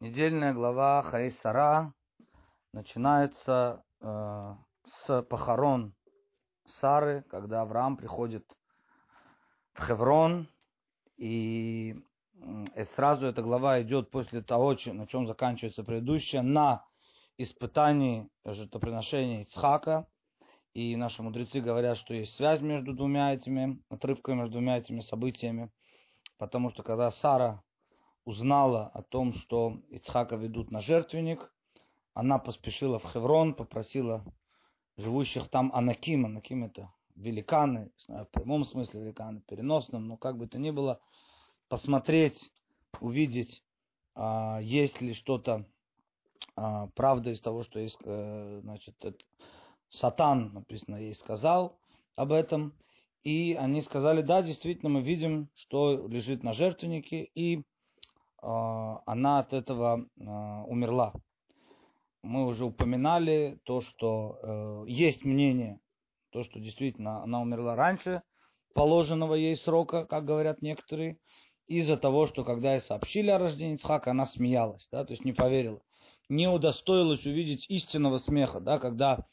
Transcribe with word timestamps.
Недельная 0.00 0.54
глава 0.54 1.02
Хаисара 1.02 1.92
начинается 2.72 3.84
э, 4.00 4.54
с 4.86 5.22
похорон 5.24 5.94
Сары, 6.64 7.22
когда 7.28 7.60
Авраам 7.60 7.98
приходит 7.98 8.46
в 9.74 9.84
Хеврон, 9.84 10.48
и, 11.18 11.96
и 12.76 12.84
сразу 12.96 13.26
эта 13.26 13.42
глава 13.42 13.82
идет 13.82 14.10
после 14.10 14.40
того, 14.40 14.74
на 14.86 15.06
чем 15.06 15.26
заканчивается 15.26 15.84
предыдущая, 15.84 16.40
на 16.40 16.82
испытании 17.36 18.26
жертвоприношения 18.46 19.42
Ицхака. 19.42 20.08
И 20.72 20.96
наши 20.96 21.22
мудрецы 21.22 21.60
говорят, 21.60 21.98
что 21.98 22.14
есть 22.14 22.36
связь 22.36 22.62
между 22.62 22.94
двумя 22.94 23.34
этими 23.34 23.82
отрывками, 23.90 24.36
между 24.36 24.52
двумя 24.52 24.78
этими 24.78 25.00
событиями. 25.00 25.70
Потому 26.38 26.70
что 26.70 26.82
когда 26.82 27.10
Сара 27.10 27.62
узнала 28.24 28.88
о 28.88 29.02
том, 29.02 29.32
что 29.32 29.80
Ицхака 29.90 30.36
ведут 30.36 30.70
на 30.70 30.80
жертвенник, 30.80 31.52
она 32.14 32.38
поспешила 32.38 32.98
в 32.98 33.04
Хеврон, 33.10 33.54
попросила 33.54 34.24
живущих 34.96 35.48
там 35.48 35.70
Анаким, 35.74 36.26
Анаким 36.26 36.64
это 36.64 36.92
великаны, 37.16 37.90
в 38.08 38.26
прямом 38.26 38.64
смысле 38.64 39.02
великаны, 39.02 39.40
в 39.40 39.44
переносном, 39.44 40.08
но 40.08 40.16
как 40.16 40.36
бы 40.36 40.46
то 40.46 40.58
ни 40.58 40.70
было, 40.70 41.00
посмотреть, 41.68 42.52
увидеть, 43.00 43.62
а, 44.14 44.58
есть 44.60 45.00
ли 45.00 45.14
что-то 45.14 45.66
а, 46.56 46.88
правда 46.88 47.30
из 47.30 47.40
того, 47.40 47.62
что 47.62 47.78
есть, 47.78 47.98
э, 48.04 48.60
значит, 48.62 48.94
Сатан, 49.90 50.52
написано, 50.52 50.96
ей 50.96 51.14
сказал 51.14 51.78
об 52.16 52.32
этом. 52.32 52.74
И 53.22 53.54
они 53.58 53.82
сказали, 53.82 54.22
да, 54.22 54.40
действительно, 54.42 54.88
мы 54.88 55.02
видим, 55.02 55.50
что 55.54 56.06
лежит 56.08 56.42
на 56.42 56.52
жертвеннике, 56.52 57.24
и 57.34 57.64
она 58.42 59.40
от 59.40 59.52
этого 59.52 60.06
а, 60.18 60.64
умерла. 60.64 61.12
Мы 62.22 62.46
уже 62.46 62.64
упоминали 62.66 63.58
то, 63.64 63.80
что 63.80 64.38
э, 64.42 64.84
есть 64.88 65.24
мнение, 65.24 65.80
то, 66.30 66.42
что 66.42 66.60
действительно 66.60 67.22
она 67.22 67.40
умерла 67.40 67.74
раньше 67.76 68.22
положенного 68.74 69.34
ей 69.34 69.56
срока, 69.56 70.04
как 70.04 70.24
говорят 70.24 70.62
некоторые, 70.62 71.18
из-за 71.66 71.96
того, 71.96 72.26
что 72.26 72.44
когда 72.44 72.74
ей 72.74 72.80
сообщили 72.80 73.30
о 73.30 73.38
рождении 73.38 73.76
Ицхака, 73.76 74.10
она 74.10 74.26
смеялась, 74.26 74.88
да, 74.90 75.04
то 75.04 75.12
есть 75.12 75.24
не 75.24 75.32
поверила, 75.32 75.80
не 76.28 76.48
удостоилась 76.48 77.24
увидеть 77.24 77.66
истинного 77.68 78.18
смеха, 78.18 78.60
да, 78.60 78.78
когда 78.78 79.26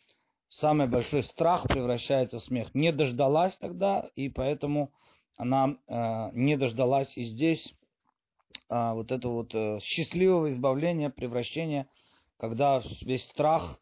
самый 0.49 0.87
большой 0.87 1.23
страх 1.23 1.63
превращается 1.67 2.39
в 2.39 2.43
смех. 2.43 2.73
Не 2.73 2.91
дождалась 2.91 3.57
тогда, 3.57 4.09
и 4.15 4.29
поэтому 4.29 4.91
она 5.35 5.77
э, 5.87 6.29
не 6.33 6.57
дождалась 6.57 7.17
и 7.17 7.23
здесь 7.23 7.73
а, 8.69 8.93
вот 8.93 9.11
это 9.11 9.29
вот 9.29 9.53
э, 9.53 9.79
счастливого 9.81 10.49
избавления, 10.49 11.09
превращения, 11.09 11.87
когда 12.37 12.81
весь 13.01 13.25
страх, 13.25 13.79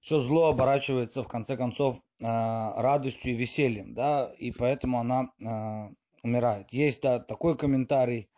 все 0.00 0.20
зло 0.20 0.48
оборачивается 0.48 1.22
в 1.22 1.28
конце 1.28 1.56
концов 1.56 1.96
э, 1.96 2.24
радостью 2.24 3.32
и 3.32 3.36
весельем, 3.36 3.94
да, 3.94 4.32
и 4.38 4.50
поэтому 4.52 5.00
она 5.00 5.30
э, 5.40 5.94
умирает. 6.22 6.72
Есть 6.72 7.02
да, 7.02 7.18
такой 7.18 7.56
комментарий, 7.56 8.28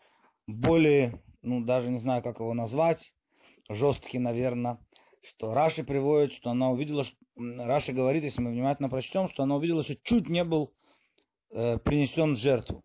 более, 0.46 1.20
ну 1.42 1.60
даже 1.64 1.90
не 1.90 1.98
знаю, 1.98 2.22
как 2.22 2.40
его 2.40 2.54
назвать, 2.54 3.14
жесткий, 3.68 4.18
наверное, 4.18 4.78
что 5.22 5.54
Раши 5.54 5.84
приводит, 5.84 6.32
что 6.32 6.50
она 6.50 6.70
увидела, 6.70 7.04
что, 7.04 7.16
Раши 7.36 7.92
говорит, 7.92 8.24
если 8.24 8.40
мы 8.40 8.50
внимательно 8.50 8.88
прочтем, 8.88 9.28
что 9.28 9.42
она 9.42 9.56
увидела, 9.56 9.82
что 9.82 9.96
чуть 9.96 10.28
не 10.28 10.44
был 10.44 10.72
э, 11.50 11.78
принесен 11.78 12.34
в 12.34 12.38
жертву 12.38 12.84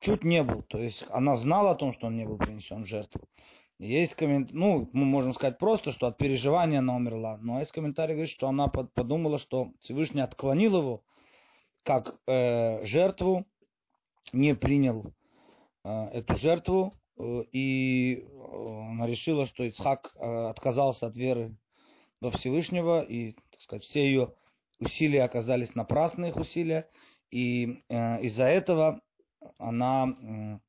чуть 0.00 0.24
не 0.24 0.42
был. 0.42 0.62
То 0.62 0.78
есть 0.78 1.04
она 1.10 1.36
знала 1.36 1.72
о 1.72 1.74
том, 1.74 1.92
что 1.92 2.08
он 2.08 2.16
не 2.16 2.24
был 2.24 2.38
принесен 2.38 2.82
в 2.82 2.86
жертву. 2.86 3.22
Есть 3.78 4.14
комментарий, 4.14 4.58
ну, 4.58 4.90
мы 4.92 5.04
можем 5.06 5.32
сказать 5.32 5.58
просто, 5.58 5.92
что 5.92 6.06
от 6.06 6.18
переживания 6.18 6.80
она 6.80 6.96
умерла. 6.96 7.38
Но 7.40 7.60
есть 7.60 7.72
комментарий, 7.72 8.14
говорит, 8.14 8.30
что 8.30 8.48
она 8.48 8.68
подумала, 8.68 9.38
что 9.38 9.72
Всевышний 9.78 10.20
отклонил 10.20 10.76
его 10.78 11.02
как 11.82 12.20
э, 12.26 12.84
жертву, 12.84 13.46
не 14.34 14.54
принял 14.54 15.14
э, 15.84 16.08
эту 16.12 16.36
жертву, 16.36 16.92
э, 17.18 17.44
и 17.52 18.26
она 18.42 19.06
решила, 19.06 19.46
что 19.46 19.64
Ицхак 19.64 20.14
э, 20.14 20.48
отказался 20.50 21.06
от 21.06 21.16
веры 21.16 21.56
во 22.20 22.30
Всевышнего, 22.30 23.00
и, 23.00 23.32
так 23.50 23.60
сказать, 23.62 23.84
все 23.84 24.04
ее 24.04 24.34
усилия 24.78 25.22
оказались 25.22 25.74
напрасные, 25.74 26.32
их 26.32 26.36
усилия, 26.36 26.86
и 27.30 27.82
э, 27.88 28.22
из-за 28.24 28.44
этого 28.44 29.00
она 29.58 30.60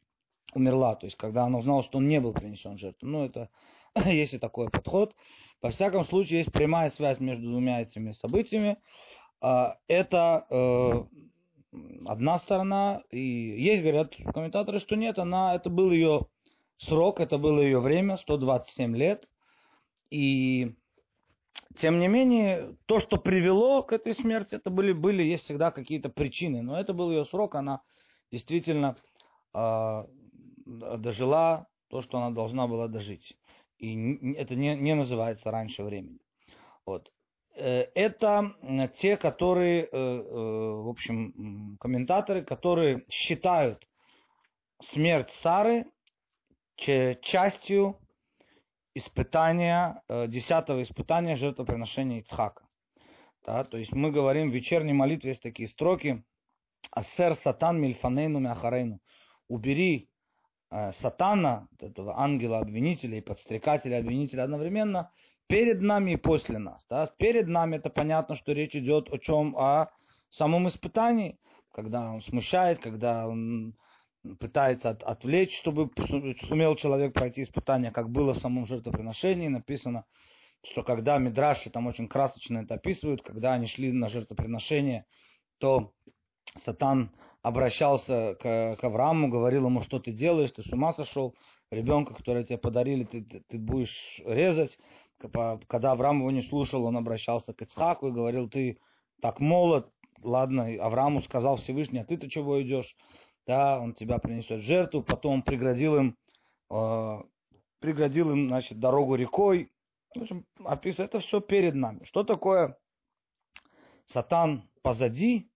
умерла. 0.53 0.95
То 0.95 1.05
есть, 1.05 1.17
когда 1.17 1.45
она 1.45 1.59
узнала, 1.59 1.83
что 1.83 1.97
он 1.97 2.07
не 2.07 2.19
был 2.19 2.33
принесен 2.33 2.77
жертву. 2.77 3.07
Ну, 3.07 3.25
это 3.25 3.49
есть 4.05 4.33
и 4.33 4.39
такой 4.39 4.69
подход. 4.69 5.15
Во 5.61 5.69
всяком 5.69 6.03
случае, 6.05 6.39
есть 6.39 6.51
прямая 6.51 6.89
связь 6.89 7.19
между 7.19 7.49
двумя 7.49 7.81
этими 7.81 8.11
событиями. 8.11 8.77
А, 9.41 9.77
это 9.87 10.45
э, 10.49 11.03
одна 12.05 12.39
сторона. 12.39 13.03
И 13.11 13.19
есть, 13.19 13.83
говорят 13.83 14.15
комментаторы, 14.33 14.79
что 14.79 14.95
нет, 14.95 15.19
она, 15.19 15.55
это 15.55 15.69
был 15.69 15.91
ее 15.91 16.27
срок, 16.77 17.19
это 17.19 17.37
было 17.37 17.59
ее 17.61 17.79
время, 17.79 18.17
127 18.17 18.95
лет. 18.95 19.29
И 20.09 20.73
тем 21.75 21.99
не 21.99 22.07
менее, 22.07 22.75
то, 22.85 22.99
что 22.99 23.17
привело 23.17 23.83
к 23.83 23.93
этой 23.93 24.13
смерти, 24.13 24.55
это 24.55 24.69
были, 24.69 24.93
были 24.93 25.23
есть 25.23 25.43
всегда 25.43 25.71
какие-то 25.71 26.09
причины. 26.09 26.61
Но 26.61 26.79
это 26.79 26.93
был 26.93 27.11
ее 27.11 27.25
срок, 27.25 27.55
она 27.55 27.81
действительно 28.31 28.95
э, 29.53 30.05
дожила 30.65 31.67
то, 31.89 32.01
что 32.01 32.17
она 32.17 32.31
должна 32.31 32.67
была 32.67 32.87
дожить. 32.87 33.37
И 33.77 34.33
это 34.35 34.55
не, 34.55 34.75
не 34.75 34.95
называется 34.95 35.51
раньше 35.51 35.83
времени. 35.83 36.19
Вот. 36.85 37.11
Э, 37.55 37.87
это 37.95 38.55
те, 38.93 39.17
которые, 39.17 39.83
э, 39.83 39.87
э, 39.91 39.91
в 39.91 40.89
общем, 40.89 41.77
комментаторы, 41.79 42.43
которые 42.43 43.05
считают 43.09 43.87
смерть 44.81 45.29
Сары 45.41 45.85
частью 46.77 47.99
испытания, 48.95 50.01
десятого 50.27 50.81
испытания 50.81 51.35
жертвоприношения 51.35 52.21
Ицхака. 52.21 52.65
Да, 53.45 53.63
то 53.63 53.77
есть 53.77 53.93
мы 53.93 54.11
говорим 54.11 54.49
в 54.49 54.53
вечерней 54.53 54.93
молитве 54.93 55.31
есть 55.31 55.43
такие 55.43 55.67
строки, 55.69 56.23
Асер 56.91 57.35
сатан 57.43 57.79
мильфанейну 57.81 58.39
мяхарейну. 58.39 58.99
Убери 59.47 60.09
э, 60.69 60.91
сатана, 60.93 61.67
этого 61.79 62.19
ангела-обвинителя 62.19 63.17
и 63.17 63.21
подстрекателя-обвинителя 63.21 64.43
одновременно 64.43 65.11
перед 65.47 65.81
нами 65.81 66.11
и 66.11 66.17
после 66.17 66.59
нас. 66.59 66.85
Да? 66.89 67.07
Перед 67.17 67.47
нами 67.47 67.77
это 67.77 67.89
понятно, 67.89 68.35
что 68.35 68.53
речь 68.53 68.75
идет 68.75 69.11
о 69.11 69.17
чем? 69.17 69.55
О 69.57 69.91
самом 70.29 70.67
испытании, 70.67 71.37
когда 71.73 72.09
он 72.11 72.21
смущает, 72.21 72.79
когда 72.79 73.27
он 73.27 73.75
пытается 74.39 74.91
от, 74.91 75.03
отвлечь, 75.03 75.57
чтобы 75.59 75.89
сумел 76.47 76.75
человек 76.75 77.13
пройти 77.13 77.43
испытание, 77.43 77.91
как 77.91 78.09
было 78.09 78.33
в 78.33 78.39
самом 78.39 78.65
жертвоприношении, 78.65 79.47
написано, 79.47 80.05
что 80.63 80.83
когда 80.83 81.17
Мидраши 81.17 81.69
там 81.69 81.87
очень 81.87 82.07
красочно 82.07 82.59
это 82.59 82.75
описывают, 82.75 83.23
когда 83.23 83.53
они 83.53 83.65
шли 83.65 83.91
на 83.91 84.09
жертвоприношение, 84.09 85.05
то 85.57 85.91
Сатан 86.57 87.11
обращался 87.41 88.35
к, 88.35 88.75
к 88.75 88.83
Аврааму, 88.83 89.29
говорил 89.29 89.65
ему, 89.65 89.81
что 89.81 89.99
ты 89.99 90.11
делаешь, 90.11 90.51
ты 90.51 90.63
с 90.63 90.71
ума 90.71 90.93
сошел, 90.93 91.35
ребенка, 91.71 92.13
который 92.13 92.43
тебе 92.43 92.57
подарили, 92.57 93.05
ты, 93.05 93.23
ты, 93.23 93.43
ты 93.47 93.57
будешь 93.57 94.21
резать. 94.25 94.77
Когда 95.67 95.91
Авраам 95.91 96.19
его 96.19 96.31
не 96.31 96.41
слушал, 96.41 96.85
он 96.85 96.97
обращался 96.97 97.53
к 97.53 97.61
Ицхаку 97.61 98.07
и 98.07 98.11
говорил, 98.11 98.49
ты 98.49 98.79
так 99.21 99.39
молод, 99.39 99.89
ладно, 100.23 100.67
Аврааму 100.81 101.21
сказал 101.21 101.57
Всевышний, 101.57 101.99
а 101.99 102.05
ты-то 102.05 102.29
чего 102.29 102.61
идешь? 102.61 102.95
Да, 103.47 103.79
он 103.79 103.93
тебя 103.93 104.19
принесет 104.19 104.61
жертву, 104.61 105.03
потом 105.03 105.41
преградил 105.41 105.95
им, 105.95 106.17
э, 106.69 107.17
преградил 107.79 108.31
им, 108.31 108.47
значит, 108.47 108.79
дорогу 108.79 109.15
рекой. 109.15 109.71
В 110.15 110.21
общем, 110.21 110.45
описывает 110.63 111.15
это 111.15 111.25
все 111.25 111.39
перед 111.39 111.73
нами. 111.75 112.03
Что 112.03 112.23
такое 112.23 112.77
сатан 114.07 114.69
позади, 114.81 115.50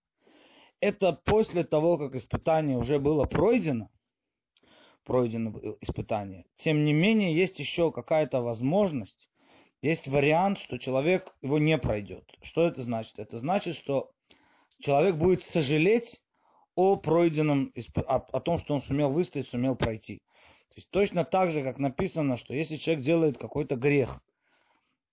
это 0.85 1.13
после 1.13 1.63
того, 1.63 1.97
как 1.97 2.13
испытание 2.13 2.77
уже 2.77 2.99
было 2.99 3.25
пройдено, 3.25 3.89
пройдено 5.03 5.51
испытание. 5.81 6.45
Тем 6.57 6.85
не 6.85 6.93
менее, 6.93 7.35
есть 7.35 7.57
еще 7.57 7.91
какая-то 7.91 8.41
возможность, 8.41 9.27
есть 9.81 10.07
вариант, 10.07 10.59
что 10.59 10.77
человек 10.77 11.33
его 11.41 11.57
не 11.57 11.77
пройдет. 11.79 12.23
Что 12.43 12.67
это 12.67 12.83
значит? 12.83 13.17
Это 13.17 13.39
значит, 13.39 13.75
что 13.75 14.11
человек 14.79 15.15
будет 15.15 15.41
сожалеть 15.43 16.21
о 16.75 16.97
пройденном, 16.97 17.73
о, 17.95 18.39
том, 18.39 18.59
что 18.59 18.75
он 18.75 18.83
сумел 18.83 19.09
выстоять, 19.09 19.47
сумел 19.47 19.75
пройти. 19.75 20.19
То 20.69 20.75
есть 20.75 20.89
точно 20.91 21.25
так 21.25 21.51
же, 21.51 21.63
как 21.63 21.79
написано, 21.79 22.37
что 22.37 22.53
если 22.53 22.75
человек 22.75 23.03
делает 23.03 23.37
какой-то 23.39 23.75
грех, 23.75 24.21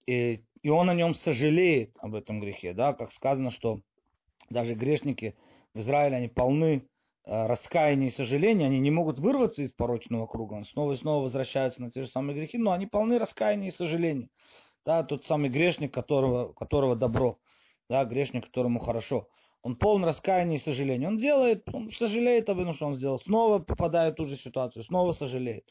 и, 0.06 0.42
и 0.62 0.68
он 0.68 0.90
о 0.90 0.94
нем 0.94 1.14
сожалеет 1.14 1.96
об 1.98 2.14
этом 2.14 2.40
грехе, 2.40 2.74
да, 2.74 2.92
как 2.92 3.12
сказано, 3.12 3.50
что 3.50 3.80
даже 4.50 4.74
грешники 4.74 5.34
в 5.74 5.80
Израиле 5.80 6.16
они 6.16 6.28
полны 6.28 6.88
э, 7.24 7.46
раскаяния 7.46 8.08
и 8.08 8.12
сожаления, 8.12 8.66
они 8.66 8.78
не 8.78 8.90
могут 8.90 9.18
вырваться 9.18 9.62
из 9.62 9.72
порочного 9.72 10.26
круга, 10.26 10.54
он 10.54 10.64
снова 10.64 10.92
и 10.92 10.96
снова 10.96 11.24
возвращаются 11.24 11.80
на 11.80 11.90
те 11.90 12.02
же 12.02 12.08
самые 12.08 12.36
грехи, 12.36 12.58
но 12.58 12.72
они 12.72 12.86
полны 12.86 13.18
раскаяния 13.18 13.68
и 13.68 13.72
сожаления. 13.72 14.28
Да, 14.84 15.04
тот 15.04 15.24
самый 15.26 15.48
грешник, 15.48 15.94
которого, 15.94 16.52
которого 16.52 16.96
добро, 16.96 17.38
да, 17.88 18.04
грешник, 18.04 18.46
которому 18.46 18.80
хорошо. 18.80 19.28
Он 19.62 19.76
полон 19.76 20.04
раскаяния 20.04 20.56
и 20.56 20.60
сожаления. 20.60 21.06
Он 21.06 21.18
делает, 21.18 21.62
он 21.72 21.92
сожалеет 21.92 22.48
об 22.50 22.58
этом, 22.58 22.74
что 22.74 22.86
он 22.86 22.96
сделал. 22.96 23.20
Снова 23.20 23.60
попадает 23.60 24.14
в 24.14 24.16
ту 24.16 24.26
же 24.26 24.36
ситуацию, 24.36 24.82
снова 24.82 25.12
сожалеет. 25.12 25.64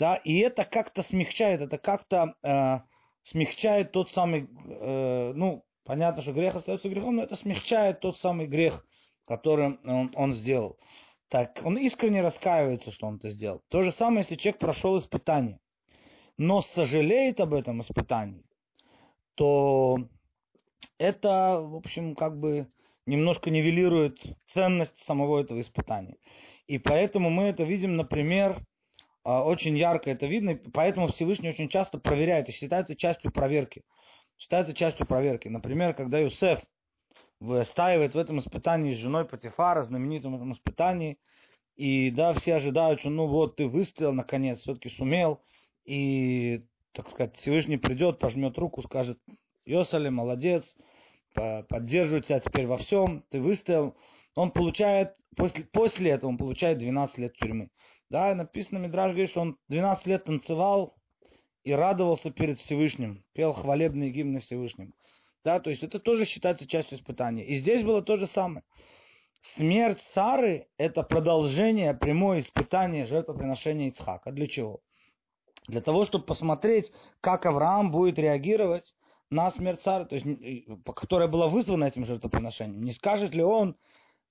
Да, 0.00 0.16
и 0.16 0.38
это 0.38 0.64
как-то 0.64 1.02
смягчает, 1.02 1.60
это 1.60 1.76
как-то 1.78 2.34
э, 2.42 2.78
смягчает 3.24 3.92
тот 3.92 4.10
самый, 4.10 4.48
э, 4.66 5.32
ну, 5.34 5.62
понятно, 5.84 6.22
что 6.22 6.32
грех 6.32 6.56
остается 6.56 6.88
грехом, 6.88 7.16
но 7.16 7.22
это 7.22 7.36
смягчает 7.36 8.00
тот 8.00 8.18
самый 8.18 8.46
грех, 8.46 8.84
который 9.30 9.78
он, 9.84 10.10
он 10.16 10.34
сделал. 10.34 10.76
Так, 11.28 11.60
он 11.62 11.78
искренне 11.78 12.20
раскаивается, 12.20 12.90
что 12.90 13.06
он 13.06 13.18
это 13.18 13.30
сделал. 13.30 13.62
То 13.68 13.84
же 13.84 13.92
самое, 13.92 14.22
если 14.22 14.34
человек 14.34 14.58
прошел 14.58 14.98
испытание, 14.98 15.60
но 16.36 16.62
сожалеет 16.62 17.38
об 17.38 17.54
этом 17.54 17.80
испытании, 17.80 18.42
то 19.36 19.98
это, 20.98 21.60
в 21.60 21.76
общем, 21.76 22.16
как 22.16 22.40
бы 22.40 22.66
немножко 23.06 23.50
нивелирует 23.50 24.18
ценность 24.48 24.98
самого 25.04 25.38
этого 25.38 25.60
испытания. 25.60 26.16
И 26.66 26.78
поэтому 26.78 27.30
мы 27.30 27.44
это 27.44 27.62
видим, 27.62 27.94
например, 27.94 28.58
а, 29.22 29.44
очень 29.44 29.78
ярко 29.78 30.10
это 30.10 30.26
видно, 30.26 30.50
и 30.50 30.70
поэтому 30.70 31.06
Всевышний 31.06 31.50
очень 31.50 31.68
часто 31.68 31.98
проверяет 31.98 32.48
и 32.48 32.52
считается 32.52 32.96
частью 32.96 33.30
проверки. 33.30 33.82
Считается 34.38 34.74
частью 34.74 35.06
проверки. 35.06 35.46
Например, 35.46 35.94
когда 35.94 36.18
Юсеф 36.18 36.58
выстаивает 37.40 38.14
в 38.14 38.18
этом 38.18 38.38
испытании 38.38 38.94
с 38.94 38.98
женой 38.98 39.24
Патифара, 39.24 39.82
знаменитом 39.82 40.36
этом 40.36 40.52
испытании, 40.52 41.18
и 41.76 42.10
да, 42.10 42.34
все 42.34 42.56
ожидают, 42.56 43.00
что 43.00 43.10
ну 43.10 43.26
вот 43.26 43.56
ты 43.56 43.66
выстоял, 43.66 44.12
наконец, 44.12 44.60
все-таки 44.60 44.90
сумел, 44.90 45.40
и, 45.84 46.62
так 46.92 47.10
сказать, 47.10 47.36
Всевышний 47.36 47.78
придет, 47.78 48.18
пожмет 48.18 48.58
руку, 48.58 48.82
скажет, 48.82 49.18
Йосале, 49.64 50.10
молодец, 50.10 50.76
поддерживает 51.34 52.26
тебя 52.26 52.40
теперь 52.40 52.66
во 52.66 52.76
всем, 52.76 53.24
ты 53.30 53.40
выстоял. 53.40 53.96
Он 54.36 54.50
получает, 54.50 55.16
после, 55.36 55.64
после 55.64 56.12
этого 56.12 56.30
он 56.30 56.38
получает 56.38 56.78
12 56.78 57.18
лет 57.18 57.34
тюрьмы. 57.34 57.70
Да, 58.10 58.34
написано, 58.34 58.78
Мидраж 58.78 59.12
говорит, 59.12 59.30
что 59.30 59.40
он 59.40 59.56
12 59.68 60.06
лет 60.06 60.24
танцевал 60.24 60.96
и 61.62 61.72
радовался 61.72 62.30
перед 62.30 62.58
Всевышним, 62.58 63.24
пел 63.32 63.52
хвалебные 63.52 64.10
гимны 64.10 64.40
Всевышним. 64.40 64.94
Да, 65.44 65.58
то 65.60 65.70
есть 65.70 65.82
это 65.82 65.98
тоже 65.98 66.24
считается 66.24 66.66
частью 66.66 66.98
испытания. 66.98 67.44
И 67.44 67.58
здесь 67.58 67.82
было 67.82 68.02
то 68.02 68.16
же 68.16 68.26
самое. 68.26 68.64
Смерть 69.56 70.00
Сары– 70.12 70.68
это 70.76 71.02
продолжение, 71.02 71.94
прямое 71.94 72.40
испытание 72.40 73.06
жертвоприношения 73.06 73.88
Ицхака. 73.88 74.32
Для 74.32 74.46
чего? 74.46 74.80
Для 75.66 75.80
того, 75.80 76.04
чтобы 76.04 76.24
посмотреть, 76.26 76.92
как 77.22 77.46
Авраам 77.46 77.90
будет 77.90 78.18
реагировать 78.18 78.94
на 79.30 79.50
смерть 79.50 79.80
Сары, 79.82 80.04
то 80.04 80.14
есть, 80.14 80.26
которая 80.94 81.28
была 81.28 81.48
вызвана 81.48 81.84
этим 81.84 82.04
жертвоприношением. 82.04 82.82
Не 82.82 82.92
скажет 82.92 83.34
ли 83.34 83.42
он, 83.42 83.76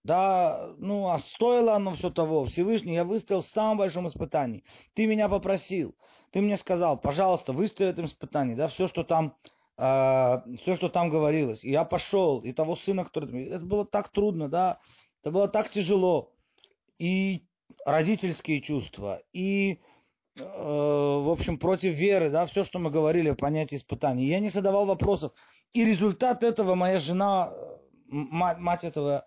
да, 0.03 0.73
ну, 0.77 1.09
а 1.09 1.19
стоило 1.19 1.75
оно 1.75 1.94
все 1.94 2.09
того. 2.09 2.45
Всевышний, 2.45 2.94
я 2.94 3.03
выстоял 3.03 3.41
в 3.41 3.47
самом 3.47 3.77
большом 3.77 4.07
испытании. 4.07 4.63
Ты 4.94 5.07
меня 5.07 5.27
попросил, 5.27 5.95
ты 6.31 6.41
мне 6.41 6.57
сказал, 6.57 6.97
пожалуйста, 6.97 7.51
выстоял 7.51 7.91
в 7.91 7.94
этом 7.94 8.06
испытании, 8.06 8.56
да, 8.56 8.67
все, 8.67 8.88
что 8.88 9.03
там, 9.03 9.35
э, 9.80 10.42
все, 10.62 10.76
что 10.76 10.90
там 10.90 11.10
говорилось. 11.10 11.64
И 11.64 11.72
я 11.72 11.86
пошел, 11.86 12.40
и 12.42 12.52
того 12.52 12.76
сына, 12.76 13.06
который... 13.06 13.46
Это 13.46 13.66
было 13.66 13.86
так 13.86 14.10
трудно, 14.10 14.50
да, 14.50 14.80
это 15.22 15.31
было 15.31 15.48
так 15.48 15.72
тяжело. 15.72 16.31
И 16.98 17.46
родительские 17.86 18.62
чувства, 18.62 19.22
и, 19.31 19.80
э, 20.38 20.44
в 20.44 21.31
общем, 21.31 21.58
против 21.58 21.96
веры, 21.96 22.30
да, 22.30 22.46
все, 22.46 22.66
что 22.66 22.80
мы 22.80 22.92
говорили 22.92 23.30
о 23.30 23.36
понятии 23.36 23.78
испытаний. 23.78 24.28
Я 24.28 24.40
не 24.40 24.50
задавал 24.50 24.86
вопросов. 24.86 25.31
И 25.74 25.86
результат 25.86 26.44
этого 26.44 26.76
моя 26.76 27.00
жена, 27.00 27.54
мать, 28.08 28.58
мать 28.58 28.84
этого 28.84 29.26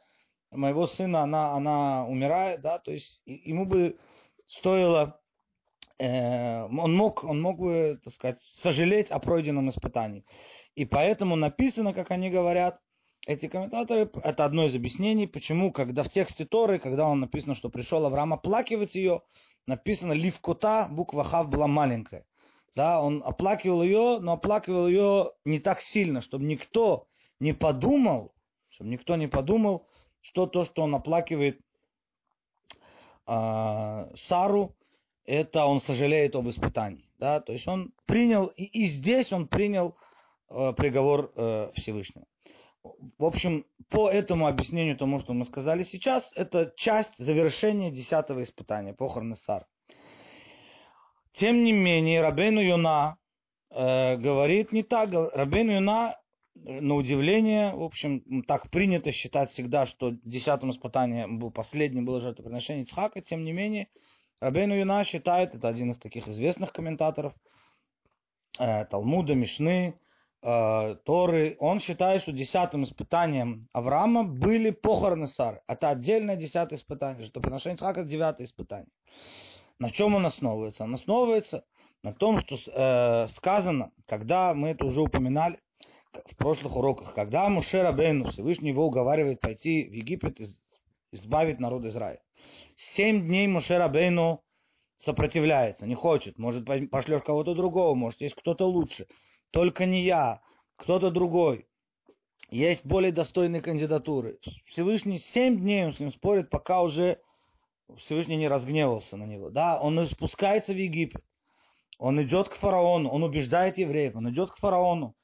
моего 0.51 0.87
сына, 0.87 1.23
она, 1.23 1.55
она 1.55 2.07
умирает, 2.07 2.61
да, 2.61 2.79
то 2.79 2.93
есть 2.93 3.23
ему 3.25 3.65
бы 3.65 3.97
стоило, 4.49 5.19
он, 6.05 6.95
мог, 6.95 7.23
он 7.25 7.41
мог 7.41 7.59
бы, 7.59 8.01
так 8.03 8.13
сказать, 8.15 8.41
сожалеть 8.63 9.11
о 9.11 9.19
пройденном 9.19 9.71
испытании. 9.71 10.25
И 10.75 10.85
поэтому 10.85 11.37
написано, 11.37 11.93
как 11.93 12.11
они 12.11 12.31
говорят, 12.31 12.81
эти 13.27 13.47
комментаторы, 13.47 14.11
это 14.25 14.45
одно 14.45 14.67
из 14.67 14.75
объяснений, 14.75 15.27
почему, 15.27 15.71
когда 15.71 16.03
в 16.03 16.09
тексте 16.09 16.45
Торы, 16.45 16.79
когда 16.81 17.07
он 17.07 17.21
написано, 17.21 17.55
что 17.55 17.69
пришел 17.69 18.05
Авраам 18.05 18.33
оплакивать 18.33 18.95
ее, 18.97 19.23
написано 19.67 20.13
ливкота, 20.13 20.89
буква 20.91 21.23
Хав 21.23 21.49
была 21.49 21.69
маленькая. 21.69 22.25
Да, 22.75 23.01
он 23.01 23.23
оплакивал 23.25 23.83
ее, 23.83 24.19
но 24.19 24.33
оплакивал 24.33 24.89
ее 24.89 25.33
не 25.45 25.61
так 25.61 25.81
сильно, 25.81 26.21
чтобы 26.21 26.45
никто 26.47 27.07
не 27.39 27.53
подумал, 27.53 28.35
чтобы 28.71 28.91
никто 28.91 29.15
не 29.17 29.29
подумал, 29.29 29.87
что 30.21 30.47
то, 30.47 30.65
что 30.65 30.83
он 30.83 30.95
оплакивает 30.95 31.61
э, 33.27 34.11
Сару, 34.17 34.75
это 35.25 35.65
он 35.65 35.81
сожалеет 35.81 36.35
об 36.35 36.49
испытании. 36.49 37.09
Да? 37.19 37.41
То 37.41 37.53
есть 37.53 37.67
он 37.69 37.93
принял, 38.07 38.47
и, 38.47 38.65
и 38.65 38.87
здесь 38.87 39.33
он 39.33 39.49
принял 39.49 39.97
э, 40.51 40.73
приговор 40.77 41.33
э, 41.35 41.71
Всевышнего. 41.75 42.27
В 43.19 43.25
общем, 43.25 43.65
по 43.91 44.11
этому 44.11 44.49
объяснению 44.49 44.97
тому, 44.97 45.21
что 45.21 45.35
мы 45.35 45.47
сказали 45.47 45.85
сейчас, 45.85 46.29
это 46.35 46.73
часть 46.77 47.17
завершения 47.17 47.93
десятого 47.93 48.43
испытания, 48.43 48.93
похороны 48.93 49.37
Сары. 49.37 49.67
Тем 51.33 51.63
не 51.63 51.73
менее, 51.73 52.21
Рабейну 52.21 52.61
Юна 52.61 53.17
э, 53.71 54.17
говорит 54.17 54.73
не 54.73 54.83
так. 54.83 55.11
Рабейну 55.13 55.75
Юна 55.75 56.19
на 56.55 56.95
удивление, 56.95 57.75
в 57.75 57.83
общем, 57.83 58.43
так 58.43 58.71
принято 58.71 59.11
считать 59.13 59.51
всегда, 59.51 59.87
что 59.87 60.11
десятым 60.25 60.71
испытанием 60.71 61.39
был 61.39 61.51
последним, 61.51 62.05
было 62.05 62.21
жертвоприношение 62.21 62.85
Ицхака, 62.85 63.21
тем 63.21 63.45
не 63.45 63.53
менее, 63.53 63.89
Рабейну 64.43 64.75
Юна 64.75 65.05
считает, 65.05 65.55
это 65.55 65.69
один 65.69 65.93
из 65.93 65.99
таких 66.01 66.27
известных 66.27 66.73
комментаторов, 66.73 67.33
э, 68.59 68.85
Талмуда, 68.87 69.37
Мишны, 69.37 69.95
э, 70.43 70.97
Торы, 71.05 71.57
он 71.61 71.79
считает, 71.79 72.23
что 72.23 72.33
десятым 72.33 72.83
испытанием 72.83 73.69
Авраама 73.73 74.25
были 74.25 74.71
похороны 74.71 75.29
Сары. 75.29 75.63
Это 75.69 75.91
отдельное 75.91 76.35
десятое 76.35 76.77
испытание, 76.77 77.23
жертвоприношение 77.23 77.77
Ицхака 77.77 78.01
это 78.01 78.11
девятое 78.11 78.49
испытание. 78.49 78.89
На 79.79 79.91
чем 79.91 80.17
он 80.17 80.27
основывается? 80.27 80.83
Он 80.83 80.95
основывается 80.95 81.65
на 82.03 82.13
том, 82.13 82.41
что 82.41 82.57
э, 82.57 83.29
сказано, 83.37 83.93
когда 84.09 84.55
мы 84.55 84.71
это 84.71 84.85
уже 84.85 85.03
упоминали, 85.03 85.61
в 86.13 86.37
прошлых 86.37 86.75
уроках, 86.77 87.15
когда 87.15 87.49
Муше 87.49 87.81
Рабейну 87.81 88.31
Всевышний 88.31 88.71
его 88.71 88.87
уговаривает 88.87 89.39
пойти 89.39 89.85
в 89.85 89.93
Египет 89.93 90.41
и 90.41 90.47
избавить 91.13 91.61
народ 91.61 91.85
Израиля. 91.85 92.21
Семь 92.77 93.27
дней 93.27 93.47
Муше 93.47 93.79
Рабейну 93.79 94.43
сопротивляется, 94.99 95.87
не 95.87 95.95
хочет. 95.95 96.39
Может, 96.39 96.65
пошлешь 96.91 97.23
кого-то 97.23 97.55
другого, 97.55 97.95
может, 97.95 98.21
есть 98.21 98.35
кто-то 98.35 98.67
лучше. 98.67 99.07
Только 99.51 99.87
не 99.87 100.03
я, 100.03 100.41
кто-то 100.77 101.11
другой. 101.11 101.67
Есть 102.51 102.85
более 102.85 103.13
достойные 103.13 103.63
кандидатуры. 103.63 104.39
Всевышний 104.67 105.19
семь 105.19 105.59
дней 105.59 105.87
он 105.87 105.95
с 105.95 106.01
ним 106.01 106.13
спорит, 106.13 106.51
пока 106.51 106.83
уже 106.83 107.19
Всевышний 107.99 108.37
не 108.37 108.49
разгневался 108.49 109.17
на 109.17 109.25
него. 109.25 109.51
Да, 109.51 109.81
он 109.81 110.07
спускается 110.09 110.73
в 110.73 110.77
Египет. 110.77 111.23
Он 111.99 112.23
идет 112.23 112.49
к 112.49 112.55
фараону, 112.55 113.09
он 113.11 113.23
убеждает 113.23 113.79
евреев, 113.79 114.17
он 114.17 114.29
идет 114.31 114.51
к 114.51 114.57
фараону. 114.57 115.15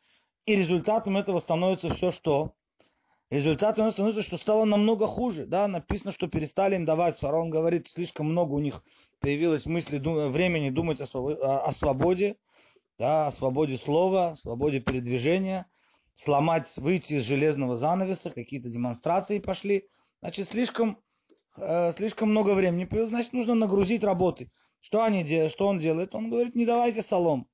И 0.47 0.55
результатом 0.55 1.17
этого 1.17 1.41
становится 1.41 1.93
все 1.95 2.11
что? 2.11 2.55
Результатом 3.31 3.87
этого 3.87 3.93
становится, 3.93 4.23
что 4.23 4.39
стало 4.39 4.65
намного 4.65 5.07
хуже. 5.07 5.45
Да, 5.45 5.69
написано, 5.69 6.13
что 6.13 6.29
перестали 6.29 6.77
им 6.77 6.85
давать. 6.85 7.19
Фараон 7.19 7.51
говорит, 7.51 7.87
слишком 7.89 8.27
много 8.27 8.55
у 8.55 8.59
них 8.59 8.83
появилось 9.21 9.67
мысли, 9.67 9.99
времени 9.99 10.71
думать 10.71 11.01
о 11.01 11.07
свободе, 11.07 11.43
о 11.43 11.73
свободе, 11.73 12.37
да, 12.99 13.27
о 13.27 13.33
свободе 13.33 13.77
слова, 13.77 14.37
свободе 14.37 14.81
передвижения, 14.81 15.67
сломать, 16.17 16.69
выйти 16.77 17.15
из 17.15 17.25
железного 17.25 17.77
занавеса, 17.77 18.31
какие-то 18.31 18.71
демонстрации 18.71 19.41
пошли. 19.41 19.85
Значит, 20.21 20.49
слишком, 20.49 20.99
э, 21.59 21.93
слишком 21.97 22.31
много 22.31 22.55
времени 22.55 22.89
значит, 23.07 23.35
нужно 23.35 23.55
нагрузить 23.55 24.03
работы. 24.03 24.51
Что, 24.81 25.03
они 25.03 25.23
делают, 25.23 25.53
что 25.53 25.67
он 25.67 25.81
делает? 25.81 26.15
Он 26.15 26.31
говорит, 26.31 26.55
не 26.55 26.65
давайте 26.65 27.03
солом. 27.03 27.47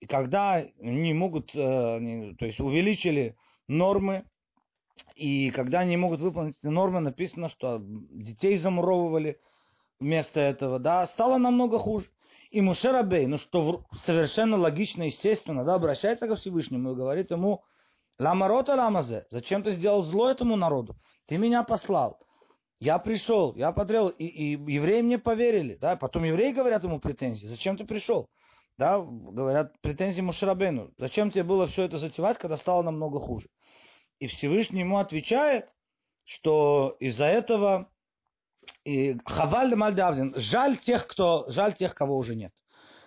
И 0.00 0.06
когда 0.06 0.64
не 0.78 1.12
могут, 1.12 1.54
э, 1.54 2.34
то 2.38 2.46
есть 2.46 2.58
увеличили 2.58 3.36
нормы, 3.68 4.24
и 5.14 5.50
когда 5.50 5.80
они 5.80 5.96
могут 5.96 6.20
выполнить 6.20 6.58
эти 6.58 6.66
нормы, 6.66 7.00
написано, 7.00 7.48
что 7.48 7.80
детей 7.80 8.56
замуровывали 8.56 9.40
вместо 9.98 10.40
этого, 10.40 10.78
да, 10.78 11.06
стало 11.06 11.38
намного 11.38 11.78
хуже. 11.78 12.06
И 12.50 12.60
Мушерабей, 12.60 13.26
ну 13.26 13.38
что 13.38 13.84
совершенно 13.92 14.56
логично, 14.56 15.04
естественно, 15.04 15.64
да, 15.64 15.74
обращается 15.74 16.26
ко 16.26 16.36
Всевышнему 16.36 16.92
и 16.92 16.96
говорит 16.96 17.30
ему, 17.30 17.62
Ламарота 18.20 18.74
ламазе, 18.74 19.24
зачем 19.30 19.62
ты 19.62 19.70
сделал 19.70 20.02
зло 20.02 20.30
этому 20.30 20.54
народу? 20.54 20.94
Ты 21.26 21.38
меня 21.38 21.62
послал. 21.62 22.20
Я 22.78 22.98
пришел, 22.98 23.54
я 23.56 23.72
потребовал, 23.72 24.10
и, 24.10 24.26
и 24.26 24.50
евреи 24.52 25.00
мне 25.00 25.18
поверили, 25.18 25.76
да, 25.76 25.96
потом 25.96 26.24
евреи 26.24 26.52
говорят 26.52 26.84
ему 26.84 27.00
претензии, 27.00 27.46
зачем 27.46 27.78
ты 27.78 27.86
пришел? 27.86 28.28
Да, 28.76 28.98
говорят, 28.98 29.72
претензии 29.80 30.20
Мушарабену, 30.20 30.90
зачем 30.98 31.30
тебе 31.30 31.44
было 31.44 31.66
все 31.66 31.84
это 31.84 31.96
затевать, 31.96 32.36
когда 32.36 32.58
стало 32.58 32.82
намного 32.82 33.20
хуже? 33.20 33.48
И 34.20 34.26
Всевышний 34.26 34.80
ему 34.80 34.98
отвечает, 34.98 35.68
что 36.24 36.96
из-за 37.00 37.24
этого 37.24 37.90
и 38.84 39.16
Хаваль 39.24 39.74
Мальдавдин, 39.74 40.34
жаль 40.36 40.78
тех, 40.78 41.06
кто, 41.06 41.46
жаль 41.48 41.74
тех, 41.74 41.94
кого 41.94 42.16
уже 42.16 42.36
нет. 42.36 42.52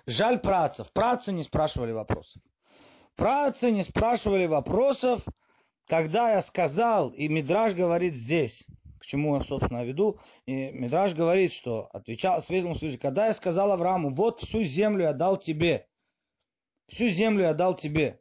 Жаль 0.05 0.39
працев. 0.39 0.91
Працы 0.91 1.32
не 1.32 1.43
спрашивали 1.43 1.91
вопросов. 1.91 2.41
Працы 3.15 3.72
не 3.72 3.84
спрашивали 3.84 4.48
вопросов, 4.48 5.22
когда 5.88 6.32
я 6.32 6.41
сказал, 6.41 7.10
и 7.10 7.27
Мидраж 7.27 7.74
говорит 7.75 8.15
здесь, 8.15 8.65
к 9.00 9.05
чему 9.05 9.36
я, 9.36 9.43
собственно, 9.43 9.84
веду, 9.84 10.20
и 10.48 10.72
Мидраж 10.72 11.13
говорит, 11.13 11.53
что 11.53 11.89
отвечал 11.93 12.41
Светлому 12.41 12.75
Служителю, 12.75 13.01
когда 13.01 13.27
я 13.27 13.34
сказал 13.34 13.72
Аврааму, 13.72 14.10
вот 14.10 14.39
всю 14.39 14.63
землю 14.63 15.03
я 15.03 15.13
дал 15.13 15.38
тебе, 15.38 15.88
всю 16.88 17.10
землю 17.10 17.43
я 17.43 17.53
дал 17.53 17.75
тебе, 17.75 18.20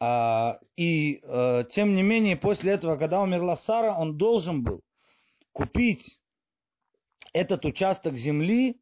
и 0.00 1.20
а, 1.24 1.64
тем 1.64 1.94
не 1.94 2.02
менее, 2.02 2.36
после 2.36 2.72
этого, 2.72 2.96
когда 2.96 3.20
умерла 3.20 3.56
Сара, 3.56 3.96
он 3.98 4.16
должен 4.16 4.62
был 4.62 4.80
купить 5.52 6.18
этот 7.32 7.64
участок 7.64 8.16
земли 8.16 8.80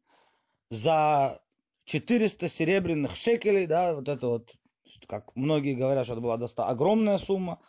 за 0.69 1.41
400 1.85 2.49
серебряных 2.49 3.15
шекелей, 3.15 3.67
да, 3.67 3.95
вот 3.95 4.07
это 4.07 4.27
вот, 4.27 4.51
как 5.07 5.35
многие 5.35 5.75
говорят, 5.75 6.05
что 6.05 6.13
это 6.13 6.21
была 6.21 6.37
достаточно 6.37 6.71
огромная 6.71 7.17
сумма, 7.17 7.59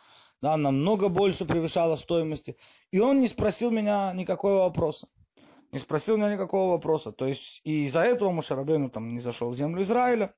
да, 0.41 0.57
намного 0.57 1.09
больше 1.09 1.45
превышала 1.45 1.95
стоимости. 1.95 2.57
И 2.91 2.99
он 2.99 3.19
не 3.19 3.27
спросил 3.27 3.71
меня 3.71 4.13
никакого 4.13 4.59
вопроса. 4.59 5.07
Не 5.71 5.79
спросил 5.79 6.17
меня 6.17 6.33
никакого 6.33 6.71
вопроса. 6.71 7.11
То 7.11 7.25
есть 7.25 7.61
и 7.63 7.85
из-за 7.85 8.01
этого 8.01 8.31
Мушарабену 8.31 8.89
там 8.89 9.13
не 9.13 9.19
зашел 9.19 9.49
в 9.49 9.55
землю 9.55 9.83
Израиля. 9.83 10.33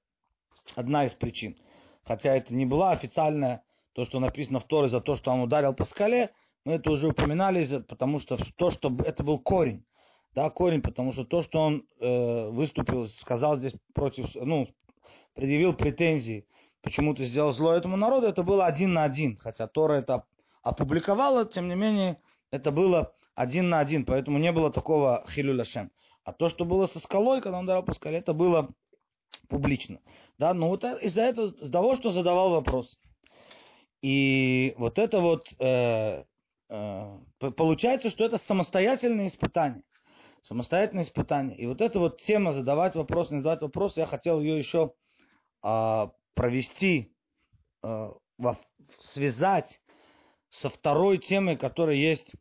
Одна 0.76 1.06
из 1.06 1.14
причин. 1.14 1.58
Хотя 2.08 2.36
это 2.36 2.54
не 2.54 2.66
была 2.66 2.92
официальная, 2.92 3.64
то, 3.94 4.06
что 4.06 4.20
написано 4.20 4.60
в 4.60 4.66
Торе 4.66 4.90
за 4.90 5.02
то, 5.02 5.16
что 5.16 5.32
он 5.32 5.42
ударил 5.42 5.74
по 5.74 5.86
скале, 5.86 6.32
мы 6.66 6.74
это 6.74 6.92
уже 6.92 7.08
упоминали, 7.08 7.80
потому 7.82 8.20
что 8.20 8.38
то, 8.56 8.70
что 8.70 8.96
это 9.06 9.24
был 9.24 9.40
корень 9.40 9.84
да, 10.38 10.52
корень, 10.52 10.84
потому 10.84 11.14
что 11.14 11.26
то, 11.26 11.42
что 11.42 11.60
он 11.60 11.84
э, 12.00 12.50
выступил, 12.50 13.08
сказал 13.08 13.58
здесь 13.58 13.74
против, 13.96 14.28
ну, 14.36 14.68
предъявил 15.34 15.74
претензии, 15.74 16.46
почему 16.84 17.16
ты 17.16 17.26
сделал 17.26 17.54
зло 17.54 17.74
этому 17.74 17.98
народу, 17.98 18.28
это 18.28 18.44
было 18.44 18.68
один 18.68 18.94
на 18.94 19.04
один, 19.04 19.38
хотя 19.38 19.66
Тора 19.66 19.94
это 19.94 20.26
опубликовала, 20.62 21.46
тем 21.46 21.68
не 21.68 21.74
менее, 21.74 22.22
это 22.52 22.70
было 22.70 23.16
один 23.34 23.70
на 23.70 23.80
один, 23.80 24.06
поэтому 24.06 24.38
не 24.38 24.52
было 24.52 24.72
такого 24.72 25.26
хилюляшем. 25.28 25.90
А 26.24 26.34
то, 26.34 26.50
что 26.50 26.66
было 26.66 26.86
со 26.86 27.00
скалой, 27.00 27.42
когда 27.42 27.58
он 27.58 27.66
дал 27.66 27.82
по 27.82 27.96
скале, 27.96 28.20
это 28.20 28.34
было 28.34 28.70
публично. 29.50 30.00
Да, 30.38 30.53
но 30.53 30.69
вот 30.69 30.84
из-за 30.84 31.22
этого, 31.22 31.48
из 31.48 31.72
того, 31.72 31.96
что 31.96 32.12
задавал 32.12 32.51
вопрос. 32.51 33.00
И 34.01 34.75
вот 34.77 35.00
это 35.00 35.19
вот, 35.19 35.48
э, 35.60 36.24
э, 36.69 37.17
получается, 37.55 38.10
что 38.10 38.25
это 38.25 38.38
самостоятельное 38.38 39.27
испытание 39.27 39.84
самостоятельное 40.48 41.03
испытание. 41.03 41.57
И 41.57 41.65
вот 41.65 41.81
эта 41.81 42.00
вот 42.00 42.22
тема 42.22 42.53
задавать 42.53 42.96
вопросы, 42.96 43.34
не 43.34 43.39
задавать 43.39 43.62
вопросы, 43.62 44.00
я 44.00 44.05
хотел 44.05 44.39
ее 44.39 44.57
еще 44.57 44.93
а, 45.62 46.12
провести, 46.36 47.13
а, 47.84 48.13
во, 48.38 48.57
связать 49.00 49.81
со 50.50 50.69
второй 50.69 51.17
темой, 51.17 51.57
которая 51.57 51.98
есть 51.98 52.34